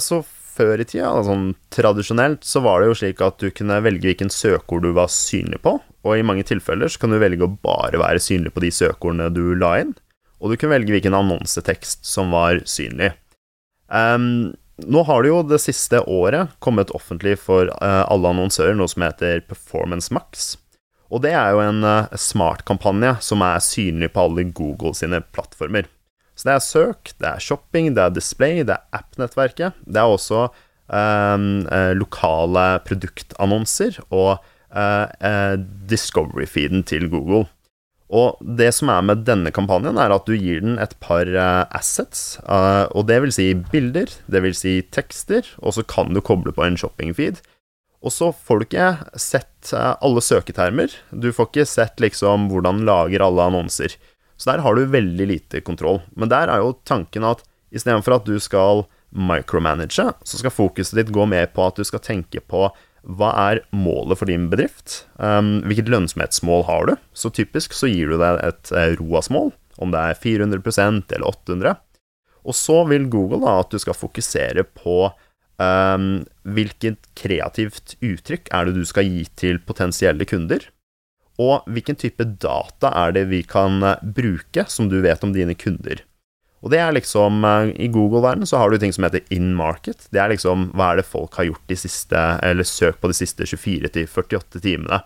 Så 0.00 0.22
før 0.24 0.80
i 0.82 0.86
tida, 0.88 1.12
sånn 1.24 1.54
tradisjonelt, 1.72 2.44
så 2.44 2.62
var 2.64 2.80
det 2.80 2.90
jo 2.90 2.98
slik 3.02 3.20
at 3.24 3.38
du 3.40 3.52
kunne 3.54 3.78
velge 3.84 4.08
hvilken 4.08 4.32
søkeord 4.32 4.84
du 4.88 4.92
var 4.96 5.12
synlig 5.12 5.60
på, 5.64 5.76
og 5.80 6.16
i 6.16 6.24
mange 6.26 6.46
tilfeller 6.48 6.90
så 6.90 7.02
kan 7.02 7.12
du 7.12 7.20
velge 7.20 7.46
å 7.46 7.52
bare 7.62 8.00
være 8.00 8.22
synlig 8.24 8.54
på 8.56 8.64
de 8.64 8.72
søkeordene 8.74 9.28
du 9.36 9.54
la 9.60 9.76
inn, 9.84 9.94
og 10.40 10.50
du 10.50 10.56
kunne 10.56 10.74
velge 10.74 10.94
hvilken 10.94 11.16
annonsetekst 11.16 12.06
som 12.08 12.32
var 12.34 12.62
synlig. 12.68 13.12
Um, 13.92 14.56
nå 14.80 15.02
har 15.04 15.22
det 15.22 15.32
jo 15.32 15.42
det 15.44 15.60
siste 15.60 16.00
året 16.08 16.54
kommet 16.64 16.92
offentlig 16.96 17.36
for 17.42 17.68
uh, 17.82 18.04
alle 18.08 18.32
annonsører 18.32 18.76
noe 18.78 18.88
som 18.90 19.04
heter 19.04 19.44
Performance 19.48 20.12
Max. 20.14 20.54
Og 21.10 21.24
det 21.24 21.34
er 21.36 21.52
jo 21.52 21.62
en 21.64 21.84
uh, 21.84 22.16
smart-kampanje 22.16 23.16
som 23.26 23.44
er 23.44 23.60
synlig 23.64 24.12
på 24.14 24.24
alle 24.24 24.46
Google 24.56 24.94
sine 24.96 25.20
plattformer. 25.34 25.90
Så 26.38 26.48
det 26.48 26.54
er 26.54 26.64
søk, 26.64 27.12
det 27.20 27.28
er 27.28 27.44
shopping, 27.44 27.92
det 27.92 28.06
er 28.06 28.16
display, 28.16 28.64
det 28.64 28.78
er 28.78 29.00
app-nettverket. 29.02 29.76
Det 29.84 30.00
er 30.00 30.08
også 30.08 30.46
um, 30.88 31.66
lokale 32.00 32.64
produktannonser 32.86 33.98
og 34.08 34.38
uh, 34.72 35.58
discovery-feeden 35.90 36.86
til 36.88 37.10
Google. 37.12 37.44
Og 38.10 38.40
det 38.42 38.72
som 38.74 38.90
er 38.90 39.04
med 39.06 39.22
denne 39.22 39.52
kampanjen, 39.54 39.98
er 40.02 40.10
at 40.10 40.26
du 40.26 40.34
gir 40.34 40.64
den 40.64 40.80
et 40.82 40.96
par 40.98 41.28
assets. 41.70 42.40
og 42.42 43.06
det 43.06 43.20
vil 43.22 43.32
si 43.32 43.52
bilder, 43.54 44.10
det 44.26 44.42
vil 44.42 44.56
si 44.58 44.80
tekster, 44.82 45.46
og 45.62 45.76
så 45.78 45.86
kan 45.86 46.10
du 46.10 46.20
koble 46.20 46.50
på 46.52 46.66
en 46.66 46.78
shopping-feed. 46.80 47.38
Og 48.00 48.12
så 48.14 48.30
får 48.32 48.60
du 48.60 48.66
ikke 48.66 48.90
sett 49.20 49.72
eh, 49.76 49.92
alle 50.00 50.22
søketermer. 50.24 50.92
Du 51.12 51.30
får 51.36 51.50
ikke 51.50 51.68
sett 51.68 52.00
liksom 52.00 52.48
hvordan 52.52 52.84
lager 52.88 53.26
alle 53.26 53.50
annonser. 53.50 53.96
Så 54.40 54.48
der 54.48 54.62
har 54.64 54.76
du 54.76 54.88
veldig 54.88 55.26
lite 55.28 55.60
kontroll. 55.64 56.00
Men 56.16 56.32
der 56.32 56.48
er 56.48 56.64
jo 56.64 56.78
tanken 56.88 57.26
at 57.28 57.44
istedenfor 57.70 58.16
at 58.16 58.28
du 58.28 58.38
skal 58.40 58.86
micromanage, 59.10 60.06
så 60.24 60.38
skal 60.38 60.54
fokuset 60.54 60.96
ditt 60.96 61.12
gå 61.12 61.26
med 61.28 61.52
på 61.52 61.66
at 61.66 61.76
du 61.76 61.84
skal 61.84 62.02
tenke 62.02 62.40
på 62.40 62.68
hva 63.04 63.30
er 63.50 63.62
målet 63.72 64.20
for 64.20 64.28
din 64.30 64.48
bedrift? 64.52 65.04
Um, 65.16 65.60
hvilket 65.64 65.88
lønnsomhetsmål 65.92 66.66
har 66.68 66.90
du? 66.90 66.94
Så 67.16 67.32
typisk 67.32 67.76
så 67.76 67.88
gir 67.90 68.12
du 68.12 68.18
deg 68.20 68.42
et 68.44 68.72
eh, 68.76 68.92
ROAS-mål, 69.00 69.52
om 69.80 69.94
det 69.94 70.02
er 70.02 70.20
400% 70.20 71.16
eller 71.16 71.30
800. 71.30 71.80
Og 72.40 72.56
så 72.56 72.82
vil 72.88 73.08
Google 73.12 73.42
da 73.44 73.58
at 73.62 73.72
du 73.72 73.80
skal 73.80 73.96
fokusere 73.96 74.66
på 74.76 75.10
Um, 75.60 76.22
hvilket 76.48 77.02
kreativt 77.18 77.98
uttrykk 78.00 78.48
er 78.56 78.68
det 78.68 78.78
du 78.78 78.84
skal 78.88 79.04
gi 79.04 79.26
til 79.36 79.58
potensielle 79.60 80.24
kunder? 80.24 80.62
Og 81.40 81.66
hvilken 81.68 81.98
type 82.00 82.24
data 82.40 82.92
er 83.02 83.12
det 83.16 83.26
vi 83.28 83.42
kan 83.48 83.82
eh, 83.84 84.00
bruke 84.00 84.64
som 84.72 84.88
du 84.88 84.98
vet 85.04 85.24
om 85.24 85.34
dine 85.36 85.56
kunder? 85.56 86.00
Og 86.60 86.72
det 86.72 86.80
er 86.82 86.92
liksom 86.92 87.44
eh, 87.46 87.72
I 87.86 87.90
Google-verdenen 87.92 88.48
så 88.48 88.60
har 88.60 88.70
du 88.70 88.78
ting 88.80 88.92
som 88.92 89.06
heter 89.06 89.24
in 89.32 89.52
market. 89.56 90.08
Det 90.12 90.20
er 90.20 90.32
liksom 90.34 90.70
hva 90.76 90.92
er 90.92 91.00
det 91.00 91.08
folk 91.08 91.38
har 91.40 91.48
gjort 91.48 91.66
de 91.72 91.78
siste 91.78 92.24
Eller 92.44 92.68
søkt 92.68 93.00
på 93.00 93.08
de 93.10 93.16
siste 93.16 93.48
24 93.48 93.92
til 93.96 94.08
48 94.08 94.60
timene. 94.60 95.02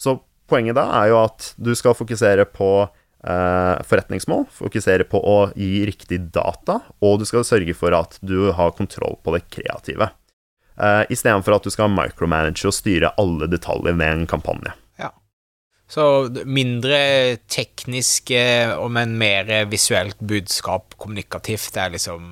Så 0.00 0.18
poenget 0.50 0.76
da 0.76 0.88
er 1.02 1.12
jo 1.12 1.20
at 1.22 1.52
du 1.60 1.72
skal 1.78 1.96
fokusere 1.96 2.48
på 2.50 2.72
Eh, 3.24 3.82
forretningsmål, 3.84 4.46
fokusere 4.48 5.04
på 5.04 5.18
å 5.20 5.50
gi 5.52 5.82
riktig 5.84 6.22
data, 6.32 6.78
og 7.04 7.18
du 7.20 7.26
skal 7.28 7.44
sørge 7.44 7.74
for 7.76 7.92
at 7.92 8.16
du 8.24 8.48
har 8.56 8.72
kontroll 8.72 9.18
på 9.20 9.34
det 9.34 9.44
kreative. 9.52 10.08
Uh, 10.80 11.04
Istedenfor 11.12 11.58
at 11.58 11.66
du 11.66 11.68
skal 11.68 11.90
micromanage 11.92 12.64
og 12.64 12.72
styre 12.72 13.10
alle 13.20 13.50
detaljer 13.52 13.92
med 13.92 14.14
en 14.14 14.22
kampanje. 14.30 14.72
Så 15.90 16.04
mindre 16.46 17.00
teknisk, 17.50 18.30
men 18.94 19.16
mer 19.18 19.48
visuelt 19.70 20.20
budskap, 20.22 20.94
kommunikativt, 21.00 21.72
det 21.74 21.82
er 21.82 21.94
liksom 21.96 22.28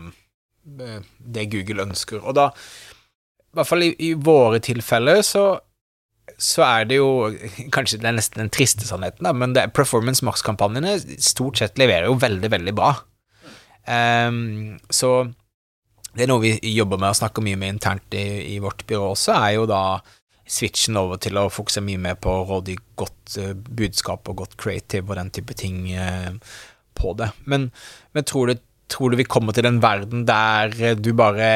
eh, 0.78 1.00
det 1.18 1.48
Google 1.50 1.88
ønsker. 1.88 2.20
Og 2.22 2.36
da, 2.38 2.52
i 2.54 3.58
hvert 3.58 3.70
fall 3.70 3.82
i, 3.88 3.90
i 4.06 4.12
våre 4.14 4.60
tilfeller, 4.62 5.24
så, 5.26 5.48
så 6.38 6.62
er 6.68 6.86
det 6.86 7.00
jo 7.00 7.10
kanskje 7.74 7.98
det 7.98 8.12
er 8.12 8.18
nesten 8.20 8.44
den 8.44 8.54
triste 8.54 8.86
sannheten, 8.86 9.26
da, 9.26 9.34
men 9.34 9.58
det, 9.58 9.66
Performance 9.74 10.22
Max-kampanjene 10.28 10.94
stort 11.18 11.58
sett 11.58 11.82
leverer 11.82 12.06
jo 12.12 12.18
veldig, 12.22 12.52
veldig 12.54 12.76
bra. 12.78 12.94
Um, 13.88 14.76
så 14.92 15.24
det 16.14 16.24
er 16.24 16.30
noe 16.30 16.42
vi 16.42 16.52
jobber 16.74 17.00
med 17.00 17.12
og 17.12 17.18
snakker 17.20 17.44
mye 17.44 17.58
med 17.60 17.76
internt 17.76 18.14
i, 18.16 18.54
i, 18.54 18.58
vårt 18.62 18.84
byrå 18.88 19.12
også, 19.14 19.34
er 19.34 19.56
jo 19.56 19.66
da 19.70 19.82
switchen 20.48 20.98
over 21.00 21.20
til 21.22 21.38
å 21.38 21.48
fokusere 21.52 21.86
mye 21.86 22.00
mer 22.08 22.16
på 22.20 22.32
å 22.32 22.46
råde 22.48 22.78
godt 22.98 23.38
uh, 23.40 23.52
budskap 23.54 24.28
og 24.30 24.42
godt 24.44 24.56
creative 24.60 25.08
og 25.08 25.20
den 25.20 25.32
type 25.34 25.56
ting 25.58 25.84
uh, 25.94 26.32
på 26.98 27.14
det. 27.18 27.30
Men, 27.46 27.68
men 28.16 28.26
tror, 28.26 28.50
du, 28.50 28.62
tror, 28.90 29.12
du, 29.12 29.18
vi 29.20 29.28
kommer 29.28 29.54
til 29.54 29.68
en 29.68 29.80
verden 29.84 30.24
der 30.26 30.96
du 30.98 31.12
bare 31.16 31.50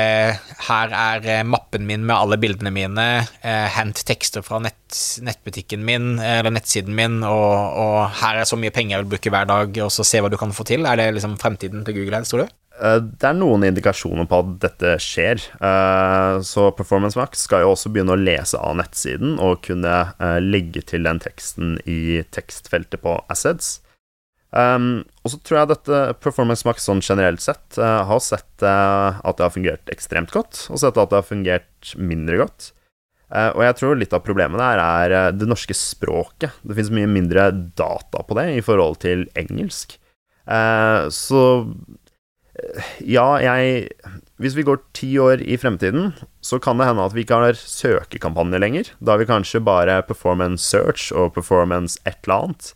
Her 0.69 0.95
er 0.95 1.49
mappen 1.49 1.89
min 1.89 2.05
med 2.07 2.15
alle 2.15 2.39
bildene 2.39 2.71
mine, 2.75 3.07
hent 3.43 4.05
tekster 4.07 4.45
fra 4.47 4.61
nett, 4.63 5.01
nettbutikken 5.27 5.83
min 5.83 6.15
eller 6.23 6.55
nettsiden 6.55 6.95
min, 6.95 7.25
og, 7.27 7.57
og, 7.83 7.99
her 8.23 8.39
er 8.43 8.47
så 8.47 8.61
mye 8.61 8.75
penger 8.75 8.95
jeg 8.95 9.05
vil 9.05 9.15
bruke 9.17 9.35
hver 9.35 9.51
dag, 9.51 9.83
og 9.83 9.91
så 9.91 10.07
se 10.07 10.23
hva 10.23 10.31
du 10.31 10.39
kan 10.39 10.55
få 10.55 10.69
til? 10.69 10.87
Er 10.87 11.01
det 11.01 11.11
liksom 11.17 11.41
fremtiden 11.43 11.83
til 11.89 11.99
Google 11.99 12.21
her, 12.21 12.29
tror 12.29 12.45
du? 12.45 12.62
Eh, 12.81 12.99
det 13.03 13.29
er 13.29 13.37
noen 13.37 13.67
indikasjoner 13.69 14.27
på 14.29 14.41
at 14.43 14.51
dette 14.65 14.97
skjer. 15.03 15.43
Eh, 15.61 16.41
så 16.47 16.71
Performance 16.77 17.19
Max 17.19 17.45
skal 17.47 17.65
jo 17.65 17.75
også 17.75 17.93
begynne 17.93 18.17
å 18.17 18.21
lese 18.21 18.59
av 18.59 18.79
nettsiden 18.81 19.39
og 19.43 19.63
kunne 19.67 19.95
eh, 20.17 20.39
legge 20.43 20.85
til 20.89 21.07
den 21.09 21.21
teksten 21.23 21.77
i 21.85 22.23
tekstfeltet 22.35 23.03
på 23.05 23.19
assets. 23.33 23.79
Um, 24.53 25.07
og 25.25 25.33
så 25.33 25.39
tror 25.41 25.63
jeg 25.63 25.69
dette 25.71 25.99
Performance 26.21 26.67
Max 26.69 26.85
sånn 26.85 26.99
generelt 27.01 27.41
sett 27.41 27.79
har 27.81 28.19
sett 28.21 28.61
at 28.61 29.39
det 29.39 29.47
har 29.47 29.55
fungert 29.55 29.89
ekstremt 29.89 30.29
godt, 30.29 30.67
og 30.69 30.77
sett 30.83 30.99
at 31.01 31.09
det 31.09 31.17
har 31.17 31.25
fungert 31.25 31.95
mindre 31.97 32.37
godt. 32.43 32.67
og 33.33 33.63
jeg 33.65 33.79
tror 33.79 33.97
litt 33.97 34.13
av 34.13 34.21
problemet 34.27 34.61
der 34.61 34.83
er 34.85 35.33
det 35.33 35.49
norske 35.49 35.73
språket. 35.73 36.53
Det 36.61 36.77
finnes 36.77 36.93
mye 36.93 37.09
mindre 37.09 37.49
data 37.81 38.21
på 38.29 38.37
det 38.37 38.45
i 38.59 38.61
forhold 38.61 39.01
til 39.07 39.25
engelsk. 39.41 39.97
så 40.45 41.41
ja, 43.01 43.27
jeg 43.41 43.89
Hvis 44.37 44.57
vi 44.57 44.65
går 44.67 44.81
ti 44.93 45.09
år 45.23 45.41
i 45.41 45.57
fremtiden, 45.57 46.13
så 46.43 46.59
kan 46.59 46.79
det 46.79 46.89
hende 46.89 47.05
at 47.05 47.15
vi 47.15 47.23
ikke 47.23 47.39
har 47.39 47.57
søkekampanjer 47.57 48.61
lenger. 48.61 48.91
Da 49.01 49.15
har 49.15 49.23
vi 49.23 49.29
kanskje 49.31 49.63
bare 49.63 50.03
performance 50.03 50.67
search 50.67 51.13
og 51.15 51.33
performance 51.37 52.01
et 52.07 52.19
eller 52.27 52.49
annet. 52.49 52.73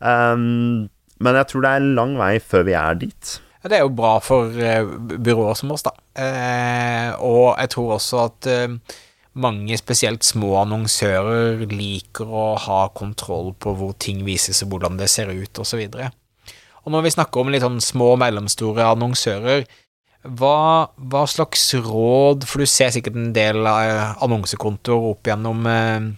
Um, 0.00 0.90
men 1.20 1.36
jeg 1.36 1.48
tror 1.48 1.64
det 1.64 1.70
er 1.70 1.88
lang 1.96 2.18
vei 2.20 2.34
før 2.40 2.66
vi 2.68 2.76
er 2.76 3.00
dit. 3.00 3.32
Det 3.64 3.76
er 3.76 3.84
jo 3.84 3.92
bra 3.92 4.18
for 4.24 4.52
uh, 4.52 4.92
byråer 5.20 5.56
som 5.56 5.72
oss, 5.72 5.84
da. 5.84 5.92
Uh, 6.16 7.10
og 7.24 7.46
jeg 7.60 7.72
tror 7.74 7.96
også 7.96 8.22
at 8.26 8.48
uh, 8.52 8.96
mange, 9.40 9.76
spesielt 9.80 10.24
små 10.24 10.54
annonsører, 10.62 11.64
liker 11.70 12.28
å 12.28 12.46
ha 12.60 12.80
kontroll 12.96 13.52
på 13.60 13.74
hvor 13.76 13.92
ting 14.00 14.24
vises 14.26 14.62
og 14.64 14.72
hvordan 14.74 15.00
det 15.00 15.10
ser 15.12 15.32
ut, 15.32 15.60
osv. 15.60 15.84
Og 15.92 16.00
når 16.88 17.04
vi 17.04 17.12
snakker 17.12 17.42
om 17.42 17.52
litt 17.52 17.64
sånn 17.64 17.80
små 17.84 18.14
og 18.14 18.20
mellomstore 18.22 18.86
annonsører, 18.88 19.66
hva, 20.20 20.88
hva, 21.00 21.22
slags 21.24 21.62
råd 21.80 22.44
For 22.44 22.60
du 22.60 22.68
ser 22.68 22.90
sikkert 22.92 23.16
en 23.16 23.30
del 23.32 23.64
eh, 23.64 24.10
annonsekontoer 24.20 25.06
opp 25.14 25.30
gjennom 25.30 25.64
eh, 25.70 26.10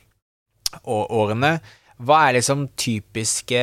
årene. 0.91 1.53
Hva 2.03 2.19
er 2.27 2.39
liksom 2.39 2.65
typiske 2.81 3.61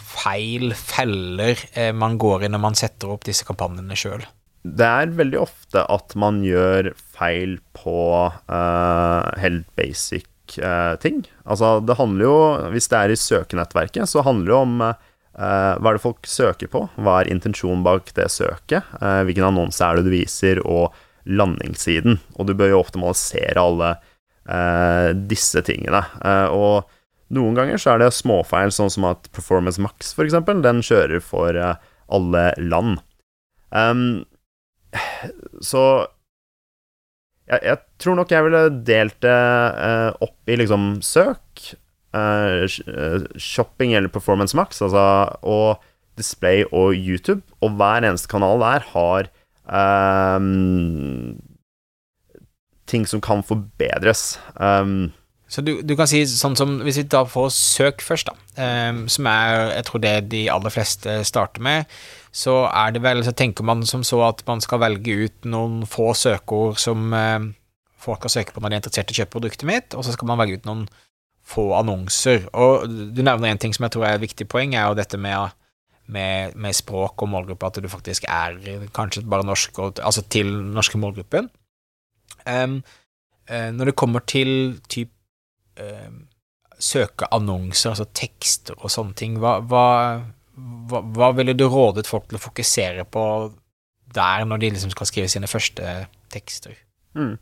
feil, 0.00 0.72
feller, 0.80 1.60
eh, 1.76 1.92
man 1.92 2.16
går 2.20 2.46
i 2.46 2.50
når 2.52 2.62
man 2.62 2.78
setter 2.78 3.12
opp 3.12 3.26
disse 3.28 3.44
kampanjene 3.44 3.98
sjøl? 3.98 4.24
Det 4.66 4.86
er 4.86 5.12
veldig 5.18 5.42
ofte 5.42 5.84
at 5.92 6.16
man 6.18 6.40
gjør 6.42 6.88
feil 6.96 7.58
på 7.76 8.00
uh, 8.24 9.28
helt 9.38 9.68
basic 9.78 10.56
uh, 10.58 10.96
ting. 10.98 11.20
Altså, 11.44 11.76
det 11.86 11.94
handler 12.00 12.26
jo 12.26 12.38
Hvis 12.72 12.88
det 12.90 12.98
er 12.98 13.12
i 13.12 13.20
søkenettverket, 13.20 14.08
så 14.10 14.24
handler 14.26 14.50
det 14.50 14.56
om 14.56 14.82
uh, 14.82 14.88
Uh, 14.88 15.04
hva 15.36 15.90
er 15.90 15.98
det 15.98 16.04
folk 16.04 16.28
søker 16.30 16.70
på? 16.72 16.86
Hva 16.96 17.20
er 17.20 17.30
intensjonen 17.32 17.82
bak 17.84 18.08
det 18.16 18.30
søket? 18.32 18.86
Uh, 19.02 19.20
hvilken 19.28 19.50
annonse 19.50 19.84
er 19.84 19.98
det 19.98 20.06
du 20.06 20.14
viser, 20.14 20.62
og 20.64 20.96
landingssiden? 21.28 22.20
Og 22.38 22.48
du 22.48 22.54
bør 22.56 22.72
jo 22.72 22.80
optimalisere 22.80 23.60
alle 23.60 23.96
uh, 24.48 25.10
disse 25.28 25.60
tingene. 25.66 26.04
og 26.54 26.88
noen 27.36 27.56
ganger 27.58 27.80
så 27.82 27.92
er 27.92 28.04
det 28.04 28.12
småfeil, 28.14 28.70
sånn 28.70 28.92
som 28.92 29.08
at 29.08 29.26
Performance 29.34 29.82
Max, 29.82 30.12
for 30.14 30.24
eksempel, 30.24 30.62
den 30.62 30.78
kjører 30.86 31.20
for 31.20 31.58
alle 31.58 32.44
land. 32.62 33.00
Um, 33.74 34.24
så 35.60 35.82
jeg, 37.50 37.60
jeg, 37.62 37.80
tror 38.02 38.18
nok 38.18 38.32
jeg 38.32 38.46
ville 38.46 38.62
delt 38.86 39.18
det 39.26 39.40
opp 40.22 40.50
i 40.50 40.58
liksom 40.62 40.96
søk, 41.04 41.66
uh, 41.66 41.85
shopping 43.38 43.94
eller 43.94 44.12
Performance 44.12 44.56
Max, 44.56 44.82
altså, 44.82 45.04
og 45.42 45.82
Display 46.16 46.64
og 46.72 46.94
YouTube, 46.94 47.42
og 47.60 47.76
hver 47.76 48.06
eneste 48.06 48.30
kanal 48.30 48.60
der 48.62 48.84
har 48.94 49.28
um, 50.38 51.36
ting 52.86 53.06
som 53.08 53.20
kan 53.20 53.44
forbedres. 53.44 54.38
Um, 54.56 55.12
så 55.48 55.62
du, 55.62 55.76
du, 55.86 55.94
kan 55.94 56.08
si 56.10 56.24
sånn 56.26 56.56
som 56.58 56.72
Hvis 56.82 56.96
vi 56.98 57.04
da 57.06 57.20
får 57.28 57.52
søk 57.54 58.00
først, 58.02 58.32
da, 58.32 58.88
um, 58.90 59.04
som 59.12 59.28
er 59.30 59.76
jeg 59.76 59.86
tror 59.86 60.02
det 60.02 60.14
de 60.32 60.46
aller 60.50 60.74
fleste 60.74 61.20
starter 61.28 61.62
med, 61.62 61.92
så 62.34 62.64
er 62.66 62.96
det 62.96 63.04
vel 63.04 63.22
Så 63.24 63.36
tenker 63.36 63.64
man 63.64 63.84
som 63.86 64.02
så 64.04 64.24
at 64.26 64.42
man 64.48 64.60
skal 64.64 64.82
velge 64.82 65.14
ut 65.26 65.46
noen 65.46 65.84
få 65.86 66.12
søkeord 66.18 66.80
som 66.82 67.14
folk 68.06 68.22
kan 68.22 68.32
søke 68.32 68.54
på 68.54 68.62
når 68.62 68.70
de 68.70 68.76
er 68.76 68.82
interessert 68.82 69.10
i 69.10 69.14
å 69.14 69.18
kjøpe 69.22 69.34
produktet 69.38 69.68
mitt, 69.68 69.94
og 69.94 70.04
så 70.06 70.14
skal 70.14 70.28
man 70.30 70.38
velge 70.40 70.60
ut 70.60 70.68
noen 70.68 70.84
få 71.46 71.68
annonser. 71.78 72.48
Og 72.56 72.88
du 72.88 73.22
nevner 73.22 73.52
en 73.52 73.62
ting 73.62 73.74
som 73.74 73.86
jeg 73.86 73.94
tror 73.94 74.08
er 74.08 74.18
et 74.18 74.26
viktig 74.26 74.48
poeng, 74.50 74.74
er 74.74 74.88
jo 74.88 74.98
dette 74.98 75.18
med, 75.20 75.54
med, 76.12 76.56
med 76.58 76.76
språk 76.76 77.22
og 77.22 77.30
målgruppe, 77.32 77.70
at 77.70 77.82
du 77.82 77.90
faktisk 77.90 78.26
er 78.28 78.58
kanskje 78.96 79.26
bare 79.30 79.46
norsk, 79.46 79.78
og, 79.78 80.00
altså 80.02 80.26
til 80.32 80.50
norske 80.50 80.98
målgruppen. 81.00 81.50
Um, 82.46 82.80
uh, 83.50 83.70
når 83.74 83.90
det 83.90 83.98
kommer 83.98 84.22
til 84.26 84.80
typ 84.90 85.12
um, 85.80 86.24
søke 86.78 87.28
annonser, 87.32 87.94
altså 87.94 88.08
tekster 88.14 88.76
og 88.78 88.92
sånne 88.92 89.16
ting, 89.18 89.38
hva, 89.42 89.58
hva, 89.64 89.86
hva, 90.90 91.02
hva, 91.14 91.30
ville 91.38 91.56
du 91.56 91.66
rådet 91.70 92.06
folk 92.10 92.28
til 92.28 92.40
å 92.40 92.42
fokusere 92.42 93.06
på 93.08 93.24
der, 94.14 94.44
når 94.48 94.62
de 94.62 94.74
liksom 94.74 94.92
skal 94.94 95.08
skrive 95.08 95.30
sine 95.30 95.50
første 95.50 95.96
tekster? 96.32 96.74
Mm. 97.16 97.36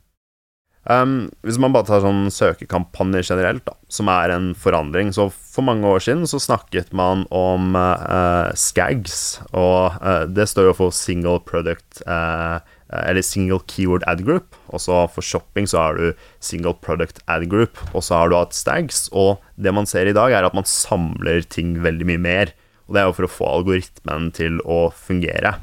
Um, 0.85 1.31
hvis 1.41 1.57
man 1.57 1.73
bare 1.73 1.87
tar 1.89 2.03
sånn 2.05 2.27
søkekampanjer 2.29 3.25
generelt, 3.25 3.65
da, 3.65 3.73
som 3.89 4.11
er 4.13 4.35
en 4.35 4.51
forandring 4.53 5.15
Så 5.17 5.31
for 5.33 5.65
mange 5.65 5.89
år 5.89 6.03
siden 6.05 6.27
så 6.29 6.37
snakket 6.43 6.93
man 6.93 7.23
om 7.33 7.73
uh, 7.73 8.53
SCAGs, 8.53 9.23
og 9.57 9.97
uh, 10.05 10.27
det 10.29 10.45
står 10.51 10.69
jo 10.69 10.75
for 10.83 10.93
Single 10.93 11.39
Product 11.49 12.03
uh, 12.05 12.61
Eller 12.93 13.25
Single 13.25 13.63
Keyword 13.71 14.05
Ad 14.11 14.27
Group. 14.27 14.59
Og 14.69 14.83
så 14.85 15.07
for 15.15 15.25
shopping 15.25 15.65
så 15.71 15.81
har 15.81 15.97
du 15.97 16.27
Single 16.45 16.77
Product 16.85 17.23
Ad 17.33 17.49
Group, 17.49 17.81
og 17.95 18.05
så 18.05 18.21
har 18.21 18.29
du 18.29 18.37
hatt 18.37 18.53
STAGs. 18.55 19.09
Og 19.17 19.41
det 19.57 19.73
man 19.73 19.89
ser 19.89 20.11
i 20.11 20.15
dag, 20.17 20.35
er 20.37 20.45
at 20.47 20.55
man 20.55 20.69
samler 20.69 21.47
ting 21.49 21.79
veldig 21.83 22.11
mye 22.13 22.23
mer. 22.29 22.53
Og 22.85 22.95
det 22.95 23.01
er 23.01 23.09
jo 23.09 23.17
for 23.17 23.27
å 23.27 23.33
få 23.33 23.49
algoritmen 23.57 24.29
til 24.37 24.61
å 24.69 24.85
fungere. 24.93 25.57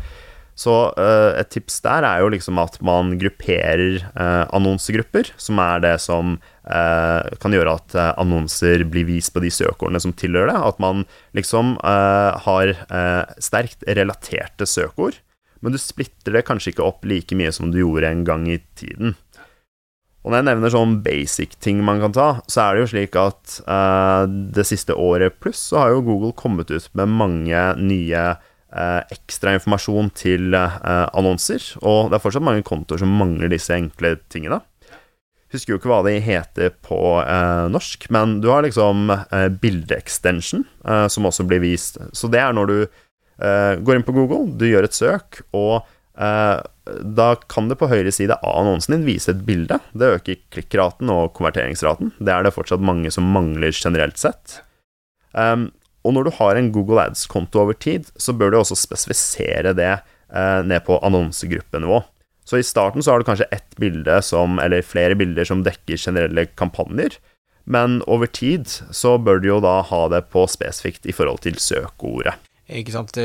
Så 0.61 0.73
uh, 0.93 1.31
et 1.39 1.49
tips 1.49 1.79
der 1.85 2.05
er 2.05 2.21
jo 2.21 2.29
liksom 2.33 2.59
at 2.61 2.75
man 2.85 3.15
grupperer 3.21 4.03
uh, 4.13 4.45
annonsegrupper, 4.53 5.31
som 5.41 5.61
er 5.63 5.81
det 5.81 5.95
som 6.03 6.35
uh, 6.37 7.23
kan 7.41 7.55
gjøre 7.55 7.73
at 7.79 7.95
annonser 8.11 8.85
blir 8.91 9.07
vist 9.09 9.33
på 9.33 9.41
de 9.41 9.49
søkeordene 9.53 10.01
som 10.03 10.13
tilhører 10.13 10.51
det. 10.53 10.59
At 10.71 10.81
man 10.83 11.05
liksom 11.37 11.73
har 11.81 12.73
sterkt 13.41 13.83
relaterte 13.87 14.67
søkeord, 14.69 15.17
men 15.61 15.73
du 15.73 15.79
splitter 15.81 16.35
det 16.35 16.45
kanskje 16.47 16.73
ikke 16.73 16.85
opp 16.85 17.05
like 17.07 17.35
mye 17.37 17.51
som 17.55 17.71
du 17.73 17.81
gjorde 17.81 18.11
en 18.11 18.23
gang 18.27 18.45
i 18.51 18.59
tiden. 18.77 19.15
Og 20.21 20.29
når 20.29 20.37
jeg 20.37 20.47
nevner 20.51 20.73
sånn 20.73 20.99
basic 21.01 21.55
ting 21.63 21.81
man 21.85 22.01
kan 22.03 22.13
ta, 22.13 22.27
så 22.45 22.63
er 22.67 22.75
det 22.75 22.83
jo 22.83 22.91
slik 22.93 23.17
at 23.17 23.57
det 24.53 24.65
siste 24.69 24.93
året 24.93 25.39
pluss 25.41 25.63
så 25.71 25.81
har 25.81 25.95
jo 25.95 26.05
Google 26.05 26.35
kommet 26.37 26.69
ut 26.69 26.89
med 26.97 27.15
mange 27.17 27.63
nye 27.81 28.25
ekstra 28.71 29.55
informasjon 29.57 30.11
til 30.15 30.55
eh, 30.55 31.07
annonser. 31.17 31.63
Og 31.83 32.09
det 32.09 32.17
er 32.17 32.23
fortsatt 32.23 32.45
mange 32.45 32.65
kontoer 32.67 33.01
som 33.01 33.11
mangler 33.19 33.51
disse 33.51 33.75
enkle 33.75 34.15
tingene. 34.31 34.61
Husker 35.51 35.73
jo 35.73 35.81
ikke 35.81 35.91
hva 35.91 35.99
de 36.07 36.15
heter 36.23 36.71
på 36.85 36.99
eh, 37.19 37.65
norsk, 37.73 38.07
men 38.15 38.39
du 38.43 38.47
har 38.53 38.63
liksom 38.63 39.11
eh, 39.11 39.49
bildeextension, 39.51 40.63
eh, 40.87 41.07
som 41.11 41.27
også 41.27 41.43
blir 41.47 41.63
vist. 41.63 41.99
Så 42.15 42.31
det 42.31 42.39
er 42.39 42.55
når 42.55 42.71
du 42.71 42.77
eh, 42.79 43.73
går 43.83 43.97
inn 43.99 44.07
på 44.07 44.15
Google, 44.15 44.45
du 44.55 44.69
gjør 44.69 44.87
et 44.87 44.97
søk, 44.97 45.43
og 45.51 45.83
da 46.21 47.27
kan 47.49 47.69
det 47.69 47.77
på 47.79 47.87
høyre 47.89 48.11
side 48.13 48.35
av 48.35 48.57
annonsen 48.59 48.93
din 48.93 49.05
vise 49.07 49.31
et 49.31 49.39
bilde. 49.47 49.77
Det 49.97 50.09
øker 50.17 50.41
klikkraten 50.53 51.09
og 51.09 51.31
konverteringsraten. 51.37 52.11
Det 52.19 52.33
er 52.35 52.43
det 52.45 52.51
fortsatt 52.53 52.83
mange 52.83 53.09
som 53.15 53.29
mangler 53.31 53.71
generelt 53.73 54.19
sett. 54.21 54.59
Um, 55.31 55.69
og 56.01 56.15
når 56.15 56.27
du 56.27 56.31
har 56.39 56.57
en 56.57 56.71
Google 56.73 57.03
Ads-konto 57.03 57.63
over 57.63 57.77
tid, 57.77 58.09
så 58.17 58.33
bør 58.33 58.51
du 58.51 58.59
også 58.61 58.77
spesifisere 58.79 59.75
det 59.77 59.91
eh, 59.93 60.61
ned 60.65 60.85
på 60.87 60.99
annonsegruppenivå. 61.05 62.01
Så 62.45 62.59
i 62.59 62.65
starten 62.65 63.03
så 63.03 63.13
har 63.13 63.21
du 63.21 63.27
kanskje 63.27 63.49
ett 63.53 63.77
bilde 63.79 64.17
som, 64.25 64.57
eller 64.59 64.85
flere 64.85 65.15
bilder 65.15 65.47
som 65.47 65.61
dekker 65.65 65.99
generelle 66.01 66.47
kampanjer, 66.59 67.19
men 67.69 68.01
over 68.09 68.25
tid 68.25 68.65
så 68.67 69.17
bør 69.21 69.39
du 69.41 69.51
jo 69.51 69.59
da 69.63 69.79
ha 69.85 70.01
det 70.11 70.25
på 70.33 70.47
spesifikt 70.49 71.05
i 71.05 71.13
forhold 71.15 71.43
til 71.45 71.59
søkeordet. 71.61 72.33
Ikke 72.71 72.93
sant. 72.93 73.17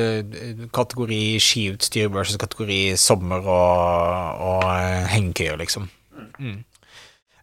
Kategori 0.74 1.38
skiutstyr 1.42 2.10
versus 2.12 2.38
kategori 2.40 2.96
sommer 2.98 3.46
og, 3.46 4.40
og 4.42 4.64
eh, 4.72 5.06
hengekøyer, 5.12 5.58
liksom. 5.60 5.86
Mm. 6.42 6.64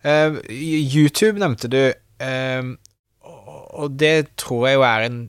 Uh, 0.04 0.36
YouTube 0.52 1.40
nevnte 1.40 1.70
du, 1.72 1.80
uh, 2.20 2.74
og 3.74 3.96
det 4.00 4.34
tror 4.40 4.68
jeg 4.68 4.80
jo 4.80 4.86
er 4.88 5.08
en 5.08 5.22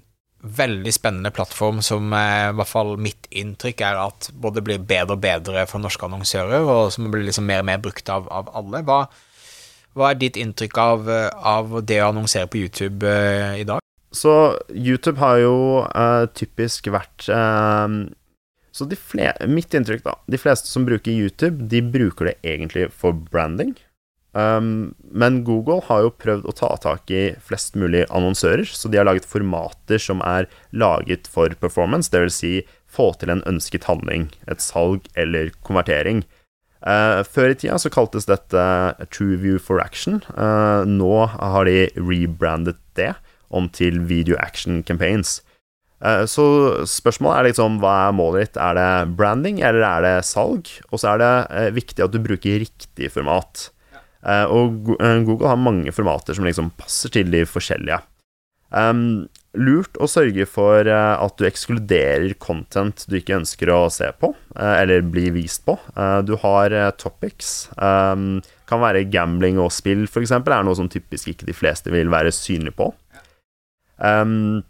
veldig 0.44 0.92
spennende 0.92 1.32
plattform 1.32 1.80
som 1.84 2.12
uh, 2.12 2.50
i 2.50 2.56
hvert 2.58 2.68
fall 2.68 2.94
mitt 3.00 3.28
inntrykk 3.32 3.80
er 3.86 4.00
at 4.02 4.28
både 4.36 4.62
blir 4.64 4.82
bedre 4.84 5.16
og 5.16 5.22
bedre 5.24 5.64
for 5.70 5.80
norske 5.80 6.04
annonsører, 6.04 6.66
og 6.68 6.92
som 6.92 7.08
blir 7.12 7.24
liksom 7.24 7.48
mer 7.48 7.64
og 7.64 7.70
mer 7.70 7.80
brukt 7.84 8.10
av, 8.12 8.28
av 8.28 8.50
alle. 8.56 8.82
Hva, 8.84 8.98
hva, 9.96 10.10
er 10.10 10.20
ditt 10.20 10.36
inntrykk 10.40 10.82
av, 10.82 11.08
av, 11.32 11.78
det 11.88 12.02
å 12.02 12.10
annonsere 12.10 12.50
på 12.50 12.60
YouTube 12.60 13.08
i 13.56 13.64
dag? 13.68 13.80
Så 14.14 14.34
YouTube 14.70 15.18
har 15.18 15.40
jo 15.42 15.56
typisk 16.36 16.92
vært 16.94 17.24
så 18.74 18.86
mitt 19.46 19.74
inntrykk, 19.74 20.04
da 20.04 20.14
De 20.30 20.38
fleste 20.38 20.70
som 20.70 20.86
bruker 20.86 21.14
YouTube, 21.14 21.66
de 21.70 21.80
bruker 21.82 22.30
det 22.30 22.36
egentlig 22.42 22.88
for 22.94 23.14
branding. 23.14 23.74
Um, 24.34 24.96
men 25.14 25.44
Google 25.46 25.78
har 25.86 26.02
jo 26.02 26.14
prøvd 26.18 26.48
å 26.50 26.54
ta 26.58 26.72
tak 26.82 27.10
i 27.14 27.36
flest 27.38 27.76
mulig 27.78 28.02
annonsører, 28.10 28.66
så 28.66 28.90
de 28.90 28.98
har 28.98 29.06
laget 29.06 29.28
formater 29.30 30.00
som 30.02 30.22
er 30.26 30.48
laget 30.74 31.30
for 31.30 31.54
performance, 31.62 32.10
dvs. 32.10 32.40
Si 32.42 32.54
få 32.90 33.12
til 33.18 33.30
en 33.30 33.44
ønsket 33.46 33.86
handling, 33.86 34.28
et 34.50 34.62
salg 34.62 35.06
eller 35.18 35.52
konvertering. 35.66 36.24
Uh, 36.84 37.22
før 37.24 37.54
i 37.54 37.56
tida 37.56 37.78
så 37.80 37.88
kaltes 37.92 38.26
dette 38.28 38.64
True 39.14 39.38
View 39.40 39.60
for 39.62 39.80
Action. 39.80 40.20
Uh, 40.34 40.82
nå 40.84 41.26
har 41.30 41.70
de 41.70 41.86
rebrandet 41.96 42.80
det 42.98 43.14
om 43.54 43.70
til 43.72 44.02
Video 44.10 44.36
Action 44.42 44.82
Campaigns. 44.84 45.38
Uh, 46.04 46.26
så 46.28 46.44
spørsmålet 46.90 47.38
er 47.38 47.48
liksom 47.48 47.78
hva 47.80 47.94
er 48.08 48.18
målet 48.18 48.50
ditt? 48.50 48.60
Er 48.60 48.76
det 48.76 49.14
branding, 49.16 49.62
eller 49.62 49.86
er 49.86 50.04
det 50.04 50.16
salg? 50.28 50.68
Og 50.90 51.00
så 51.00 51.14
er 51.14 51.22
det 51.22 51.70
viktig 51.78 52.04
at 52.04 52.12
du 52.12 52.20
bruker 52.20 52.60
riktig 52.66 53.14
format. 53.14 53.70
Eh, 54.24 54.48
og 54.48 54.94
eh, 54.96 55.20
Google 55.26 55.50
har 55.52 55.60
mange 55.60 55.92
formater 55.92 56.36
som 56.36 56.46
liksom 56.48 56.72
passer 56.80 57.12
til 57.12 57.30
de 57.32 57.44
forskjellige. 57.48 58.00
Um, 58.74 59.28
lurt 59.54 59.94
å 60.02 60.08
sørge 60.10 60.48
for 60.50 60.88
uh, 60.88 61.20
at 61.22 61.36
du 61.38 61.44
ekskluderer 61.46 62.32
content 62.42 63.04
du 63.06 63.20
ikke 63.20 63.36
ønsker 63.36 63.70
å 63.70 63.84
se 63.92 64.08
på, 64.18 64.32
eller 64.58 65.04
bli 65.06 65.28
vist 65.36 65.62
på. 65.68 65.76
Du 66.26 66.34
har 66.42 66.74
topics. 66.98 67.68
Um, 67.78 68.40
kan 68.66 68.82
være 68.82 69.04
gambling 69.12 69.60
og 69.62 69.70
spill, 69.74 70.08
f.eks., 70.08 70.32
er 70.34 70.66
noe 70.66 70.78
som 70.78 70.90
typisk 70.90 71.30
ikke 71.30 71.46
de 71.46 71.54
fleste 71.54 71.92
vil 71.94 72.10
være 72.10 72.32
synlige 72.34 72.74
på. 72.80 72.88
Um, 74.02 74.64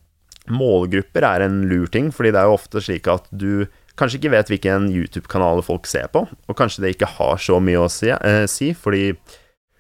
målgrupper 0.53 1.25
er 1.25 1.47
en 1.47 1.63
lur 1.71 1.89
ting, 1.89 2.11
fordi 2.13 2.35
det 2.35 2.43
er 2.43 2.51
jo 2.51 2.59
ofte 2.59 2.83
slik 2.85 3.09
at 3.09 3.31
du 3.33 3.65
kanskje 3.97 4.19
ikke 4.21 4.35
vet 4.35 4.53
hvilken 4.53 4.91
YouTube-kanaler 4.93 5.65
folk 5.65 5.89
ser 5.89 6.11
på, 6.13 6.27
og 6.27 6.59
kanskje 6.59 6.85
det 6.85 6.93
ikke 6.97 7.13
har 7.15 7.41
så 7.41 7.57
mye 7.63 7.87
å 7.87 7.89
si, 7.93 8.11
si 8.51 8.73
fordi 8.77 9.15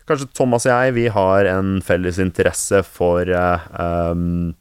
Kanskje 0.09 0.29
Thomas 0.37 0.67
og 0.69 0.75
jeg 0.75 0.95
vi 0.99 1.07
har 1.13 1.49
en 1.49 1.79
felles 1.85 2.19
interesse 2.21 2.83
for 2.85 3.29
uh, 3.33 3.65
um, 4.13 4.53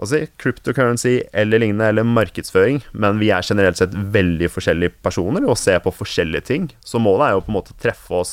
hva 0.00 0.08
si, 0.08 0.22
cryptocurrency 0.40 1.18
eller 1.36 1.60
lignende, 1.60 1.90
eller 1.92 2.06
markedsføring, 2.08 2.80
men 2.92 3.20
vi 3.20 3.28
er 3.34 3.44
generelt 3.46 3.78
sett 3.78 3.92
veldig 3.92 4.48
forskjellige 4.50 4.96
personer 5.04 5.44
og 5.44 5.58
ser 5.60 5.82
på 5.84 5.92
forskjellige 5.92 6.46
ting. 6.48 6.70
Så 6.80 7.02
målet 7.02 7.28
er 7.28 7.36
jo 7.36 7.44
på 7.44 7.52
en 7.52 7.58
måte 7.58 7.76
å 7.76 7.82
treffe 7.82 8.16
oss 8.22 8.32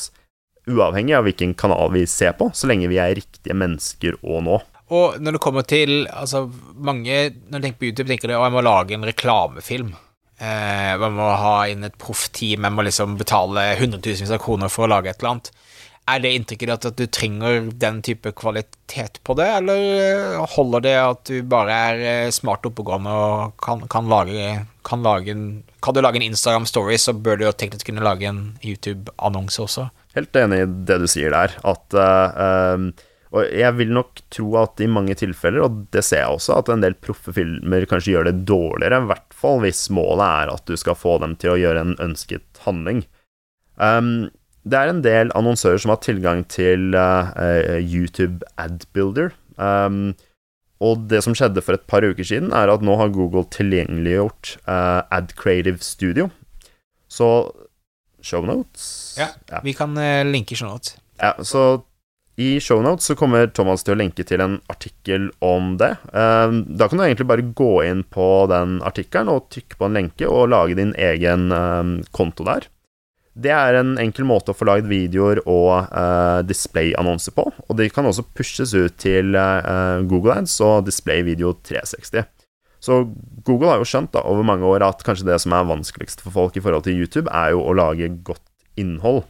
uavhengig 0.67 1.15
av 1.17 1.27
hvilken 1.27 1.53
kanal 1.59 1.91
vi 1.93 2.05
ser 2.09 2.33
på, 2.39 2.49
så 2.55 2.71
lenge 2.71 2.89
vi 2.91 2.99
er 3.03 3.15
riktige 3.19 3.55
mennesker 3.57 4.17
å 4.23 4.41
nå. 4.43 4.57
Og 4.95 5.19
når 5.19 5.35
det 5.35 5.43
kommer 5.43 5.65
til 5.67 6.05
altså 6.07 6.45
mange 6.79 7.15
Når 7.51 7.59
du 7.59 7.65
tenker 7.65 7.79
på 7.81 7.87
YouTube, 7.89 8.07
tenker 8.07 8.31
du 8.31 8.37
at 8.37 8.45
jeg 8.45 8.53
må 8.55 8.61
lage 8.63 8.95
en 8.95 9.03
reklamefilm. 9.03 9.89
Eh, 10.39 10.93
man 11.01 11.17
må 11.17 11.27
ha 11.41 11.55
inn 11.67 11.83
et 11.83 11.97
proffteam, 11.99 12.63
jeg 12.63 12.75
må 12.75 12.85
liksom 12.87 13.17
betale 13.19 13.73
hundretusenvis 13.81 14.31
av 14.31 14.39
kroner 14.43 14.71
for 14.71 14.85
å 14.85 14.91
lage 14.93 15.11
et 15.11 15.19
eller 15.19 15.33
annet. 15.33 15.51
Er 16.07 16.21
det 16.23 16.29
inntrykket 16.37 16.71
at, 16.71 16.85
at 16.87 16.99
du 16.99 17.03
trenger 17.11 17.65
den 17.75 17.99
type 18.05 18.31
kvalitet 18.39 19.19
på 19.27 19.35
det, 19.35 19.47
eller 19.59 20.37
holder 20.53 20.85
det 20.85 20.93
at 21.01 21.23
du 21.27 21.41
bare 21.51 21.79
er 21.89 22.03
eh, 22.11 22.29
smart 22.31 22.63
oppegående 22.69 23.11
og 23.11 23.57
kan, 23.63 23.83
kan, 23.91 24.07
lage, 24.07 24.53
kan, 24.87 25.03
lage 25.03 25.33
en, 25.35 25.43
kan 25.83 25.97
du 25.97 25.99
lage 26.03 26.21
en 26.21 26.29
Instagram-story, 26.29 26.95
så 27.01 27.11
bør 27.11 27.41
du 27.41 27.43
jo 27.49 27.51
teknisk 27.51 27.89
kunne 27.89 28.07
lage 28.07 28.29
en 28.29 28.41
YouTube-annonse 28.63 29.65
også? 29.65 29.89
Helt 30.15 30.39
enig 30.39 30.63
i 30.63 30.71
det 30.87 31.01
du 31.03 31.09
sier 31.11 31.35
der, 31.35 31.59
at 31.67 31.99
uh, 31.99 32.87
Og 33.35 33.51
jeg 33.51 33.75
vil 33.75 33.91
nok 33.99 34.23
tro 34.33 34.47
at 34.63 34.79
i 34.79 34.87
mange 34.87 35.17
tilfeller, 35.19 35.67
og 35.67 35.83
det 35.91 36.05
ser 36.07 36.23
jeg 36.23 36.39
også, 36.39 36.61
at 36.61 36.71
en 36.71 36.87
del 36.87 36.95
proffe 36.95 37.35
filmer 37.35 37.83
kanskje 37.89 38.15
gjør 38.15 38.31
det 38.31 38.37
dårligere, 38.47 39.03
i 39.03 39.11
hvert 39.11 39.35
fall 39.43 39.59
hvis 39.65 39.89
målet 39.91 40.23
er 40.23 40.55
at 40.55 40.71
du 40.71 40.79
skal 40.79 40.95
få 40.95 41.19
dem 41.19 41.35
til 41.35 41.53
å 41.53 41.59
gjøre 41.59 41.83
en 41.83 41.95
ønsket 42.07 42.63
handling. 42.63 43.03
Um, 43.75 44.29
det 44.69 44.79
er 44.79 44.91
en 44.91 45.03
del 45.05 45.31
annonsører 45.37 45.81
som 45.81 45.93
har 45.93 46.01
tilgang 46.03 46.43
til 46.51 46.95
uh, 46.95 47.77
YouTube 47.81 48.45
Adbuilder. 48.59 49.31
Um, 49.57 50.15
og 50.83 51.07
det 51.09 51.23
som 51.25 51.33
skjedde 51.37 51.63
for 51.65 51.77
et 51.77 51.87
par 51.89 52.05
uker 52.05 52.25
siden, 52.27 52.51
er 52.53 52.69
at 52.69 52.83
nå 52.85 52.97
har 52.99 53.13
Google 53.13 53.47
tilgjengeliggjort 53.53 54.57
uh, 54.67 55.01
Ad 55.09 55.33
Creative 55.39 55.81
Studio. 55.81 56.29
Så 57.09 57.49
shownotes 58.21 59.15
ja, 59.15 59.29
ja, 59.47 59.61
vi 59.63 59.73
kan 59.77 59.93
uh, 59.97 60.25
linke 60.27 60.57
shownotes. 60.57 60.97
Ja, 61.21 61.33
så 61.41 61.81
i 62.37 62.59
shownotes 62.61 63.07
så 63.09 63.15
kommer 63.17 63.47
Thomas 63.49 63.81
til 63.81 63.95
å 63.95 63.97
lenke 63.97 64.21
til 64.27 64.43
en 64.43 64.59
artikkel 64.69 65.31
om 65.41 65.73
det. 65.81 65.95
Um, 66.13 66.61
da 66.77 66.85
kan 66.85 66.99
du 66.99 67.07
egentlig 67.07 67.29
bare 67.31 67.47
gå 67.57 67.71
inn 67.87 68.03
på 68.13 68.27
den 68.51 68.77
artikkelen 68.85 69.31
og 69.33 69.47
trykke 69.53 69.79
på 69.79 69.87
en 69.87 69.97
lenke 69.97 70.29
og 70.29 70.51
lage 70.53 70.77
din 70.77 70.93
egen 70.93 71.49
um, 71.49 71.95
konto 72.13 72.45
der. 72.45 72.69
Det 73.37 73.51
er 73.53 73.77
en 73.77 73.93
enkel 74.01 74.25
måte 74.25 74.53
å 74.53 74.57
få 74.57 74.65
lagd 74.65 74.87
videoer 74.89 75.43
og 75.45 75.91
uh, 75.91 76.41
displayannonser 76.47 77.35
på. 77.37 77.45
Og 77.45 77.77
de 77.77 77.85
kan 77.93 78.07
også 78.09 78.25
pushes 78.37 78.73
ut 78.73 78.97
til 79.01 79.37
uh, 79.37 80.01
Google 80.09 80.39
Ads 80.39 80.55
og 80.65 80.87
Display 80.87 81.21
Video 81.27 81.53
360. 81.67 82.25
Så 82.81 82.99
Google 83.45 83.69
har 83.71 83.81
jo 83.81 83.89
skjønt 83.89 84.13
da, 84.13 84.23
over 84.25 84.45
mange 84.47 84.65
år 84.65 84.85
at 84.85 85.03
kanskje 85.05 85.27
det 85.29 85.37
som 85.43 85.53
er 85.53 85.69
vanskeligst 85.69 86.23
for 86.25 86.33
folk 86.33 86.57
i 86.57 86.63
forhold 86.65 86.87
til 86.87 86.97
YouTube, 86.97 87.29
er 87.29 87.53
jo 87.53 87.61
å 87.65 87.75
lage 87.77 88.09
godt 88.25 88.45
innhold. 88.77 89.23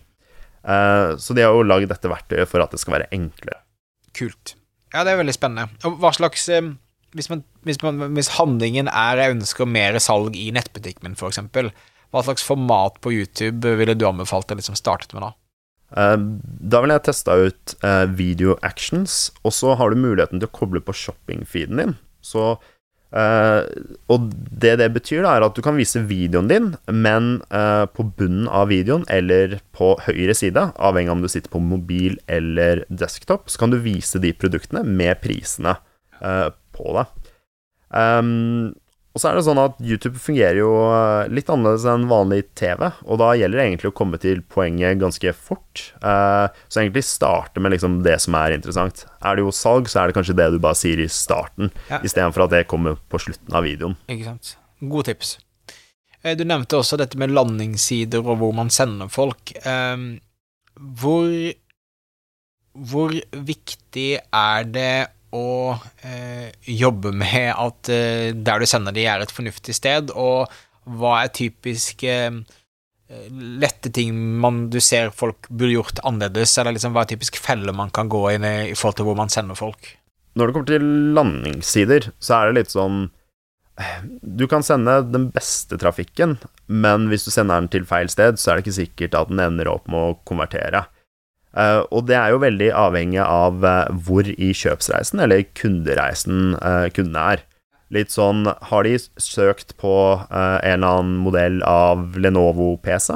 Uh, 0.63 1.15
så 1.19 1.35
de 1.35 1.43
har 1.43 1.55
jo 1.55 1.67
lagd 1.67 1.91
dette 1.91 2.11
verktøyet 2.11 2.51
for 2.51 2.63
at 2.63 2.71
det 2.71 2.79
skal 2.83 2.99
være 2.99 3.11
enklere. 3.15 3.59
Kult. 4.15 4.55
Ja, 4.95 5.03
det 5.03 5.13
er 5.13 5.19
veldig 5.19 5.35
spennende. 5.35 5.67
Og 5.87 5.99
hva 5.99 6.13
slags 6.15 6.47
hvis, 7.15 7.29
man, 7.31 7.43
hvis, 7.67 7.79
man, 7.83 7.99
hvis 8.15 8.33
handlingen 8.37 8.87
er 8.87 9.19
jeg 9.19 9.35
ønsker 9.37 9.69
mer 9.69 9.99
salg 10.03 10.35
i 10.39 10.49
nettbutikken 10.55 11.07
min, 11.07 11.19
f.eks., 11.19 11.43
hva 12.13 12.23
slags 12.23 12.45
format 12.47 13.01
på 13.03 13.11
YouTube 13.15 13.75
ville 13.79 13.97
du 13.97 14.07
anbefalt 14.07 14.51
å 14.51 14.57
liksom 14.57 14.77
startet 14.79 15.13
med 15.15 15.27
da? 15.27 15.33
Uh, 15.87 16.19
da 16.43 16.81
ville 16.83 16.97
jeg 16.97 17.07
testa 17.07 17.35
ut 17.47 17.75
uh, 17.83 18.05
video 18.11 18.57
actions, 18.67 19.29
og 19.47 19.55
så 19.55 19.75
har 19.79 19.91
du 19.91 20.01
muligheten 20.01 20.41
til 20.41 20.49
å 20.49 20.55
koble 20.55 20.81
på 20.83 20.95
shoppingfeeden 20.95 21.79
din. 21.79 21.93
Så 22.19 22.57
uh, 22.57 23.61
Og 24.11 24.25
det 24.51 24.73
det 24.81 24.89
betyr, 24.97 25.21
da, 25.23 25.37
er 25.37 25.45
at 25.47 25.55
du 25.55 25.63
kan 25.63 25.79
vise 25.79 26.03
videoen 26.09 26.51
din, 26.51 26.69
men 26.91 27.37
på 27.95 28.07
bunnen 28.19 28.49
av 28.51 28.67
videoen, 28.71 29.05
eller 29.07 29.59
på 29.75 29.93
høyre 30.07 30.35
side, 30.35 30.65
avhengig 30.75 31.13
av 31.13 31.19
om 31.19 31.23
du 31.23 31.31
sitter 31.31 31.53
på 31.53 31.63
mobil 31.63 32.17
eller 32.27 32.83
desktop, 32.91 33.47
så 33.47 33.63
kan 33.63 33.71
du 33.71 33.79
vise 33.83 34.19
de 34.23 34.33
produktene 34.35 34.83
med 34.83 35.21
prisene 35.23 35.77
på 36.19 36.97
det. 36.97 37.07
Og 39.17 39.21
så 39.23 39.31
er 39.31 39.39
det 39.39 39.47
sånn 39.47 39.57
at 39.57 39.79
YouTube 39.81 40.19
fungerer 40.21 40.59
jo 40.59 40.69
eh, 40.93 41.29
litt 41.33 41.47
annerledes 41.49 41.87
enn 41.89 42.03
vanlig 42.05 42.43
TV, 42.59 42.83
og 43.01 43.17
da 43.17 43.31
gjelder 43.33 43.57
det 43.57 43.63
egentlig 43.63 43.89
å 43.89 43.95
komme 43.97 44.19
til 44.21 44.43
poenget 44.45 44.99
ganske 45.01 45.33
fort. 45.33 45.87
Uh, 46.03 46.53
så 46.69 46.83
egentlig 46.83 47.01
starte 47.07 47.63
med 47.63 47.73
liksom 47.73 48.03
det 48.05 48.19
som 48.21 48.37
er 48.37 48.53
interessant. 48.53 49.07
Er 49.25 49.39
det 49.39 49.47
jo 49.47 49.55
salg, 49.57 49.89
så 49.89 50.03
er 50.03 50.11
det 50.11 50.19
kanskje 50.19 50.37
det 50.37 50.51
du 50.53 50.59
bare 50.61 50.77
sier 50.77 51.01
i 51.01 51.09
starten, 51.09 51.73
ja. 51.89 51.97
istedenfor 52.05 52.45
at 52.45 52.53
det 52.53 52.67
kommer 52.69 53.01
på 53.09 53.23
slutten 53.25 53.57
av 53.57 53.65
videoen. 53.65 53.97
Ikke 54.05 54.29
sant. 54.29 54.53
Gode 54.85 55.09
tips. 55.09 55.33
Eh, 56.21 56.37
du 56.37 56.45
nevnte 56.45 56.77
også 56.77 57.01
dette 57.01 57.17
med 57.17 57.33
landingssider 57.33 58.21
og 58.21 58.37
hvor 58.43 58.53
man 58.53 58.69
sender 58.69 59.09
folk. 59.09 59.55
Hvor, 61.01 61.35
hvor 62.93 63.19
viktig 63.33 64.09
er 64.21 64.69
det 64.69 64.91
å 65.35 65.75
eh, 66.07 66.53
jobbe 66.71 67.11
med 67.15 67.51
at 67.53 67.91
eh, 67.91 68.31
der 68.31 68.63
du 68.63 68.69
sender 68.69 68.95
de, 68.95 69.03
er 69.09 69.23
et 69.23 69.33
fornuftig 69.33 69.75
sted, 69.75 70.13
og 70.15 70.47
hva 70.87 71.21
er 71.23 71.35
typisk 71.35 72.05
eh, 72.07 72.31
lette 73.61 73.91
ting 73.95 74.15
man, 74.39 74.65
du 74.71 74.79
ser 74.83 75.13
folk 75.15 75.49
burde 75.49 75.75
gjort 75.75 76.03
annerledes, 76.07 76.57
eller 76.59 76.75
liksom 76.75 76.95
hva 76.95 77.05
er 77.05 77.13
typisk 77.13 77.39
feller 77.39 77.75
man 77.75 77.91
kan 77.95 78.11
gå 78.11 78.23
inn 78.35 78.47
i 78.47 78.57
i 78.71 78.75
forhold 78.75 78.99
til 78.99 79.09
hvor 79.09 79.19
man 79.19 79.31
sender 79.31 79.59
folk? 79.59 79.95
når 80.37 80.49
det 80.49 80.53
kommer 80.53 80.69
til 80.69 80.89
landingssider, 81.17 82.11
så 82.21 82.37
er 82.37 82.49
det 82.49 82.59
litt 82.59 82.73
sånn 82.73 83.07
Du 84.21 84.47
kan 84.49 84.65
sende 84.65 84.99
den 85.05 85.27
beste 85.33 85.77
trafikken, 85.81 86.37
men 86.65 87.07
hvis 87.11 87.27
du 87.27 87.31
sender 87.33 87.61
den 87.61 87.71
til 87.73 87.85
feil 87.89 88.09
sted, 88.09 88.39
så 88.41 88.51
er 88.51 88.57
det 88.57 88.65
ikke 88.65 88.79
sikkert 88.79 89.17
at 89.17 89.31
den 89.31 89.41
ender 89.43 89.69
opp 89.69 89.89
med 89.91 90.01
å 90.01 90.15
konvertere. 90.27 90.87
Uh, 91.55 91.83
og 91.95 92.07
det 92.09 92.17
er 92.19 92.33
jo 92.33 92.41
veldig 92.43 92.71
avhengig 92.75 93.21
av 93.23 93.63
uh, 93.63 93.87
hvor 94.05 94.27
i 94.27 94.49
kjøpsreisen 94.55 95.21
eller 95.23 95.45
kundereisen 95.57 96.57
uh, 96.59 96.87
kundene 96.93 97.23
er. 97.35 97.45
Litt 97.95 98.11
sånn 98.11 98.43
Har 98.67 98.83
de 98.83 98.97
søkt 98.99 99.69
på 99.79 99.89
en 100.27 100.59
eller 100.59 100.89
annen 100.89 101.21
modell 101.23 101.61
av 101.63 102.17
Lenovo 102.19 102.73
PC? 102.83 103.13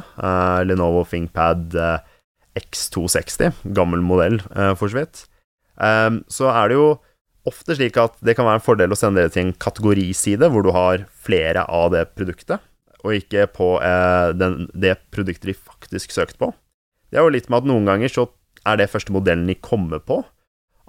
Lenovo 0.63 1.01
ThinkPad 1.03 1.75
X260, 2.55 3.51
gammel 3.75 3.99
modell 3.99 4.39
for 4.79 4.87
så 4.87 5.01
vidt. 5.01 5.25
så 6.31 6.47
er 6.53 6.71
det 6.71 6.77
jo 6.79 6.87
ofte 7.47 7.75
slik 7.77 7.97
at 7.99 8.17
det 8.23 8.35
kan 8.37 8.47
være 8.47 8.61
en 8.61 8.65
fordel 8.65 8.93
å 8.93 8.99
sende 8.99 9.23
det 9.23 9.33
til 9.35 9.47
en 9.47 9.55
kategoriside 9.59 10.49
hvor 10.53 10.65
du 10.65 10.71
har 10.75 11.05
flere 11.25 11.65
av 11.67 11.91
det 11.95 12.05
produktet, 12.15 12.61
og 13.01 13.17
ikke 13.17 13.47
på 13.55 13.73
eh, 13.83 14.31
den, 14.37 14.67
det 14.77 14.97
produktet 15.13 15.51
de 15.51 15.57
faktisk 15.57 16.13
søkte 16.13 16.39
på. 16.41 16.51
Det 17.11 17.19
er 17.19 17.27
jo 17.27 17.33
litt 17.35 17.49
med 17.51 17.61
at 17.61 17.67
noen 17.69 17.89
ganger 17.89 18.11
så 18.11 18.29
er 18.67 18.77
det 18.79 18.91
første 18.91 19.13
modellen 19.13 19.49
de 19.49 19.57
kommer 19.59 19.99
på. 20.03 20.21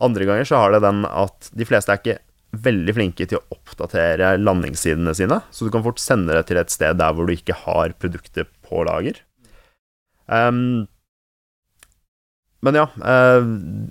Andre 0.03 0.27
ganger 0.29 0.47
så 0.49 0.61
har 0.63 0.75
det 0.75 0.85
den 0.85 1.03
at 1.09 1.51
de 1.57 1.67
fleste 1.67 1.93
er 1.93 2.01
ikke 2.01 2.21
veldig 2.63 2.95
flinke 2.95 3.27
til 3.27 3.41
å 3.41 3.57
oppdatere 3.57 4.35
landingssidene 4.41 5.15
sine, 5.17 5.41
så 5.51 5.67
du 5.67 5.73
kan 5.73 5.85
fort 5.85 6.01
sende 6.03 6.37
det 6.37 6.47
til 6.51 6.61
et 6.61 6.73
sted 6.73 6.99
der 7.01 7.15
hvor 7.17 7.29
du 7.29 7.33
ikke 7.35 7.57
har 7.65 7.95
produktet 8.01 8.51
på 8.67 8.85
lager. 8.87 9.23
Um, 10.29 10.85
men 12.63 12.79
ja, 12.79 12.85
eh, 13.03 13.49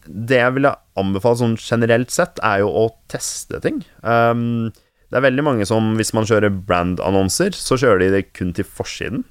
det 0.07 0.37
jeg 0.39 0.55
ville 0.55 0.71
anbefale 0.99 1.41
sånn 1.41 1.57
generelt 1.59 2.13
sett, 2.13 2.39
er 2.45 2.61
jo 2.63 2.69
å 2.71 2.85
teste 3.11 3.59
ting. 3.65 3.81
Um, 3.99 4.71
det 5.11 5.19
er 5.19 5.25
veldig 5.25 5.43
mange 5.43 5.67
som, 5.67 5.89
hvis 5.99 6.13
man 6.15 6.27
kjører 6.29 6.53
brand-annonser, 6.69 7.51
så 7.57 7.75
kjører 7.75 8.05
de 8.05 8.11
det 8.13 8.23
kun 8.37 8.53
til 8.55 8.67
forsiden. 8.67 9.25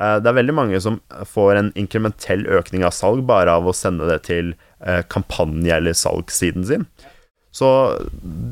Uh, 0.00 0.18
det 0.18 0.30
er 0.30 0.38
veldig 0.40 0.56
mange 0.56 0.80
som 0.82 1.00
får 1.30 1.58
en 1.58 1.72
inkrementell 1.78 2.46
økning 2.50 2.84
av 2.86 2.94
salg 2.96 3.22
bare 3.28 3.52
av 3.54 3.68
å 3.68 3.76
sende 3.76 4.08
det 4.10 4.24
til 4.28 4.54
uh, 4.82 5.02
kampanje- 5.10 5.76
eller 5.76 5.96
salgssiden 5.98 6.66
sin. 6.66 6.88
Så 7.54 7.68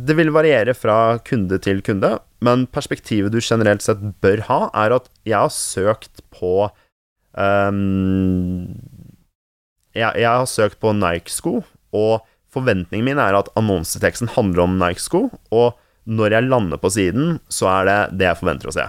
det 0.06 0.14
vil 0.14 0.30
variere 0.30 0.76
fra 0.78 1.18
kunde 1.26 1.58
til 1.64 1.82
kunde, 1.82 2.14
men 2.42 2.68
perspektivet 2.70 3.34
du 3.34 3.40
generelt 3.42 3.82
sett 3.82 4.02
bør 4.22 4.44
ha, 4.46 4.60
er 4.78 4.94
at 4.94 5.10
jeg 5.26 5.40
har 5.40 5.50
søkt 5.50 6.22
på 6.30 6.68
um, 7.34 8.68
jeg, 9.92 10.06
jeg 10.06 10.28
har 10.28 10.46
søkt 10.48 10.78
på 10.82 10.94
Nike-sko, 10.96 11.60
og 11.92 12.22
forventningen 12.52 13.10
min 13.10 13.20
er 13.20 13.36
at 13.36 13.50
annonseteksten 13.58 14.32
handler 14.36 14.66
om 14.66 14.78
Nike-sko, 14.80 15.26
og 15.50 15.78
når 16.04 16.36
jeg 16.36 16.48
lander 16.48 16.80
på 16.82 16.90
siden, 16.92 17.38
så 17.52 17.68
er 17.74 17.88
det 17.88 17.98
det 18.20 18.30
jeg 18.30 18.40
forventer 18.40 18.70
å 18.70 18.76
se. 18.76 18.86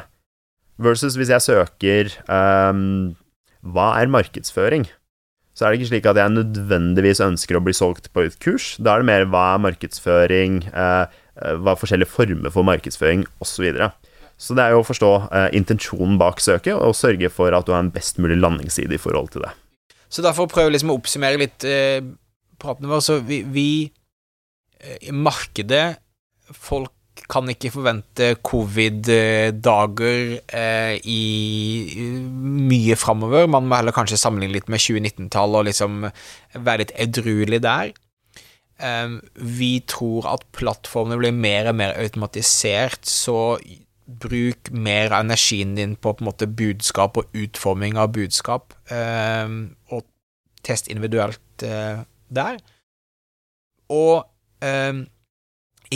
Versus 0.82 1.18
hvis 1.20 1.30
jeg 1.30 1.46
søker 1.46 2.12
um, 2.26 3.14
hva 3.62 3.94
er 4.02 4.12
markedsføring, 4.12 4.88
så 5.54 5.66
er 5.66 5.74
det 5.74 5.82
ikke 5.82 5.92
slik 5.92 6.08
at 6.10 6.18
jeg 6.18 6.34
nødvendigvis 6.34 7.22
ønsker 7.22 7.60
å 7.60 7.64
bli 7.64 7.76
solgt 7.78 8.10
på 8.14 8.26
et 8.26 8.40
kurs. 8.42 8.74
Da 8.82 8.96
er 8.96 9.04
det 9.04 9.10
mer 9.12 9.28
hva 9.30 9.52
er 9.54 9.62
markedsføring, 9.68 10.64
uh, 10.74 11.06
hva 11.62 11.76
er 11.76 11.82
forskjellige 11.82 12.10
former 12.10 12.54
for 12.54 12.66
markedsføring, 12.66 13.28
osv. 13.44 13.70
Så, 13.70 13.92
så 14.48 14.58
det 14.58 14.66
er 14.66 14.74
jo 14.74 14.82
å 14.82 14.88
forstå 14.88 15.12
uh, 15.28 15.50
intensjonen 15.54 16.18
bak 16.22 16.42
søket, 16.42 16.74
og 16.74 16.98
sørge 16.98 17.30
for 17.34 17.54
at 17.54 17.70
du 17.70 17.76
har 17.76 17.86
en 17.86 17.94
best 17.94 18.18
mulig 18.24 18.40
landingsside 18.42 18.98
i 18.98 19.02
forhold 19.02 19.36
til 19.36 19.46
det. 19.46 19.54
Så 20.14 20.22
derfor 20.22 20.50
prøver 20.50 20.74
liksom 20.74 20.94
å 20.94 21.00
oppsummere 21.00 21.42
litt 21.42 21.66
eh, 21.66 22.04
praten 22.62 22.90
vår. 22.90 23.02
Så 23.02 23.18
vi, 23.26 23.42
vi 23.50 23.70
eh, 24.80 25.10
markedet 25.14 26.00
Folk 26.54 26.92
kan 27.32 27.50
ikke 27.52 27.72
forvente 27.74 28.34
covid-dager 28.46 30.22
eh, 30.54 30.96
i 31.10 31.22
mye 32.70 32.98
framover. 33.00 33.48
Man 33.52 33.68
må 33.68 33.80
heller 33.80 33.96
kanskje 33.96 34.20
sammenligne 34.22 34.58
litt 34.58 34.72
med 34.72 34.84
2019-tallet 34.84 35.60
og 35.60 35.68
liksom 35.70 36.06
være 36.56 36.84
litt 36.84 36.96
edruelig 37.06 37.62
der. 37.64 37.94
Eh, 38.84 39.16
vi 39.60 39.72
tror 39.90 40.30
at 40.34 40.46
plattformene 40.58 41.20
blir 41.22 41.36
mer 41.36 41.72
og 41.72 41.80
mer 41.80 41.96
automatisert, 42.02 43.06
så 43.08 43.60
bruk 44.04 44.70
mer 44.76 45.14
av 45.14 45.24
energien 45.24 45.76
din 45.78 45.96
på 45.96 46.12
på 46.14 46.24
en 46.24 46.28
måte 46.28 46.48
budskap 46.48 47.18
og 47.18 47.38
utforming 47.38 47.98
av 47.98 48.12
budskap, 48.16 48.74
eh, 48.92 49.48
og 49.90 50.06
test 50.64 50.90
individuelt 50.92 51.64
eh, 51.64 52.04
der. 52.30 52.60
Og 53.94 54.24
eh, 54.64 55.04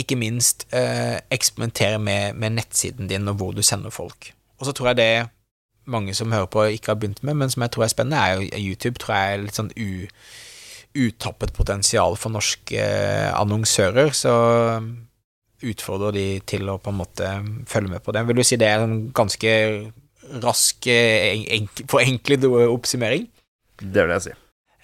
ikke 0.00 0.18
minst 0.18 0.66
eh, 0.74 1.18
eksperimentere 1.34 1.98
med, 2.02 2.38
med, 2.38 2.56
nettsiden 2.58 3.10
din 3.10 3.28
og 3.30 3.40
hvor 3.40 3.56
du 3.56 3.62
sender 3.62 3.94
folk. 3.94 4.32
Og 4.58 4.68
så 4.68 4.74
tror 4.74 4.92
jeg 4.92 5.00
det 5.00 5.28
mange 5.88 6.14
som 6.14 6.32
hører 6.32 6.50
på, 6.52 6.64
ikke 6.68 6.92
har 6.92 7.00
begynt 7.00 7.22
med, 7.24 7.38
men 7.40 7.50
som 7.50 7.64
jeg 7.64 7.72
tror 7.72 7.86
er 7.86 7.92
spennende, 7.92 8.20
er 8.20 8.34
jo 8.36 8.70
YouTube. 8.70 8.98
tror 9.00 9.14
jeg 9.14 9.34
er 9.34 9.44
litt 9.44 9.58
sånn 9.58 9.70
u, 9.72 10.08
utappet 10.98 11.54
potensial 11.56 12.16
for 12.20 12.34
norske 12.34 12.88
annonsører. 13.38 14.12
Så 14.16 14.34
utfordrer 15.68 16.14
de 16.14 16.26
til 16.46 16.68
å 16.70 16.76
på 16.82 16.92
en 16.92 17.00
måte 17.00 17.30
følge 17.70 17.94
med 17.94 18.04
på 18.04 18.14
det. 18.14 18.26
Vil 18.28 18.38
du 18.38 18.44
si 18.46 18.60
det 18.60 18.68
er 18.68 18.84
en 18.84 19.08
ganske 19.16 19.54
rask, 20.44 20.90
enk, 20.90 21.86
forenklet 21.90 22.44
oppsummering? 22.68 23.26
Det 23.80 24.04
vil 24.04 24.14
jeg 24.18 24.28
si. 24.28 24.36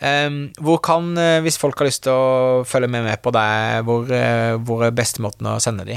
Um, 0.05 0.41
hvor 0.61 0.83
kan, 0.85 1.15
uh, 1.17 1.41
hvis 1.45 1.57
folk 1.61 1.79
har 1.81 1.89
lyst 1.89 2.05
til 2.05 2.13
å 2.13 2.65
følge 2.69 2.91
med, 2.93 3.07
med 3.07 3.23
på 3.25 3.33
deg, 3.33 3.85
hvor, 3.89 4.05
uh, 4.11 4.57
hvor 4.61 4.85
er 4.85 4.97
beste 4.97 5.25
måten 5.25 5.49
å 5.49 5.61
sende 5.63 5.87
de? 5.89 5.97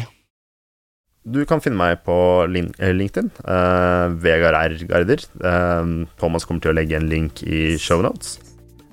Du 1.27 1.41
kan 1.43 1.59
finne 1.59 1.75
meg 1.75 2.05
på 2.07 2.15
eh, 2.47 2.93
LinkedIn. 2.95 3.33
Uh, 3.43 4.15
Vegard 4.23 4.55
R. 4.55 4.77
Garder. 4.87 5.23
Uh, 5.43 6.07
Thomas 6.21 6.47
kommer 6.47 6.63
til 6.63 6.71
å 6.71 6.77
legge 6.77 6.95
en 6.95 7.09
link 7.11 7.43
i 7.43 7.75
shownotes. 7.81 8.37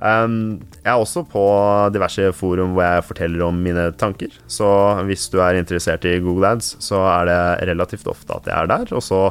Um, 0.05 0.59
jeg 0.83 0.91
er 0.91 1.01
også 1.01 1.23
på 1.31 1.43
diverse 1.95 2.27
forum 2.37 2.75
hvor 2.75 2.85
jeg 2.85 3.07
forteller 3.07 3.47
om 3.47 3.63
mine 3.63 3.87
tanker. 4.01 4.35
Så 4.51 4.67
hvis 5.07 5.29
du 5.33 5.39
er 5.41 5.61
interessert 5.61 6.05
i 6.11 6.19
Google 6.25 6.57
Ads, 6.57 6.75
så 6.83 7.05
er 7.13 7.31
det 7.31 7.41
relativt 7.71 8.11
ofte 8.11 8.35
at 8.35 8.51
jeg 8.51 8.57
er 8.59 8.73
der. 8.73 8.91
Og 8.99 9.05
så 9.05 9.29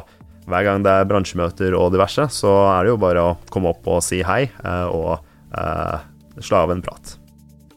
hver 0.48 0.64
gang 0.66 0.82
det 0.84 0.92
er 0.92 1.06
bransjemøter 1.08 1.76
og 1.76 1.92
diverse, 1.94 2.26
så 2.32 2.56
er 2.72 2.84
det 2.84 2.94
jo 2.94 3.00
bare 3.04 3.22
å 3.22 3.36
komme 3.52 3.70
opp 3.72 3.86
og 3.88 4.02
si 4.04 4.24
hei. 4.24 4.46
Uh, 4.64 4.88
og 4.88 5.30
uh, 5.58 6.00
slå 6.40 6.64
av 6.64 6.74
en 6.74 6.82
prat. 6.82 7.16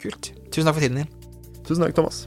Kult. 0.01 0.31
Tusen 0.51 0.67
takk 0.67 0.77
for 0.77 0.85
tiden 0.85 1.03
din. 1.03 1.63
Tusen 1.67 1.83
takk, 1.83 1.95
Thomas. 1.97 2.25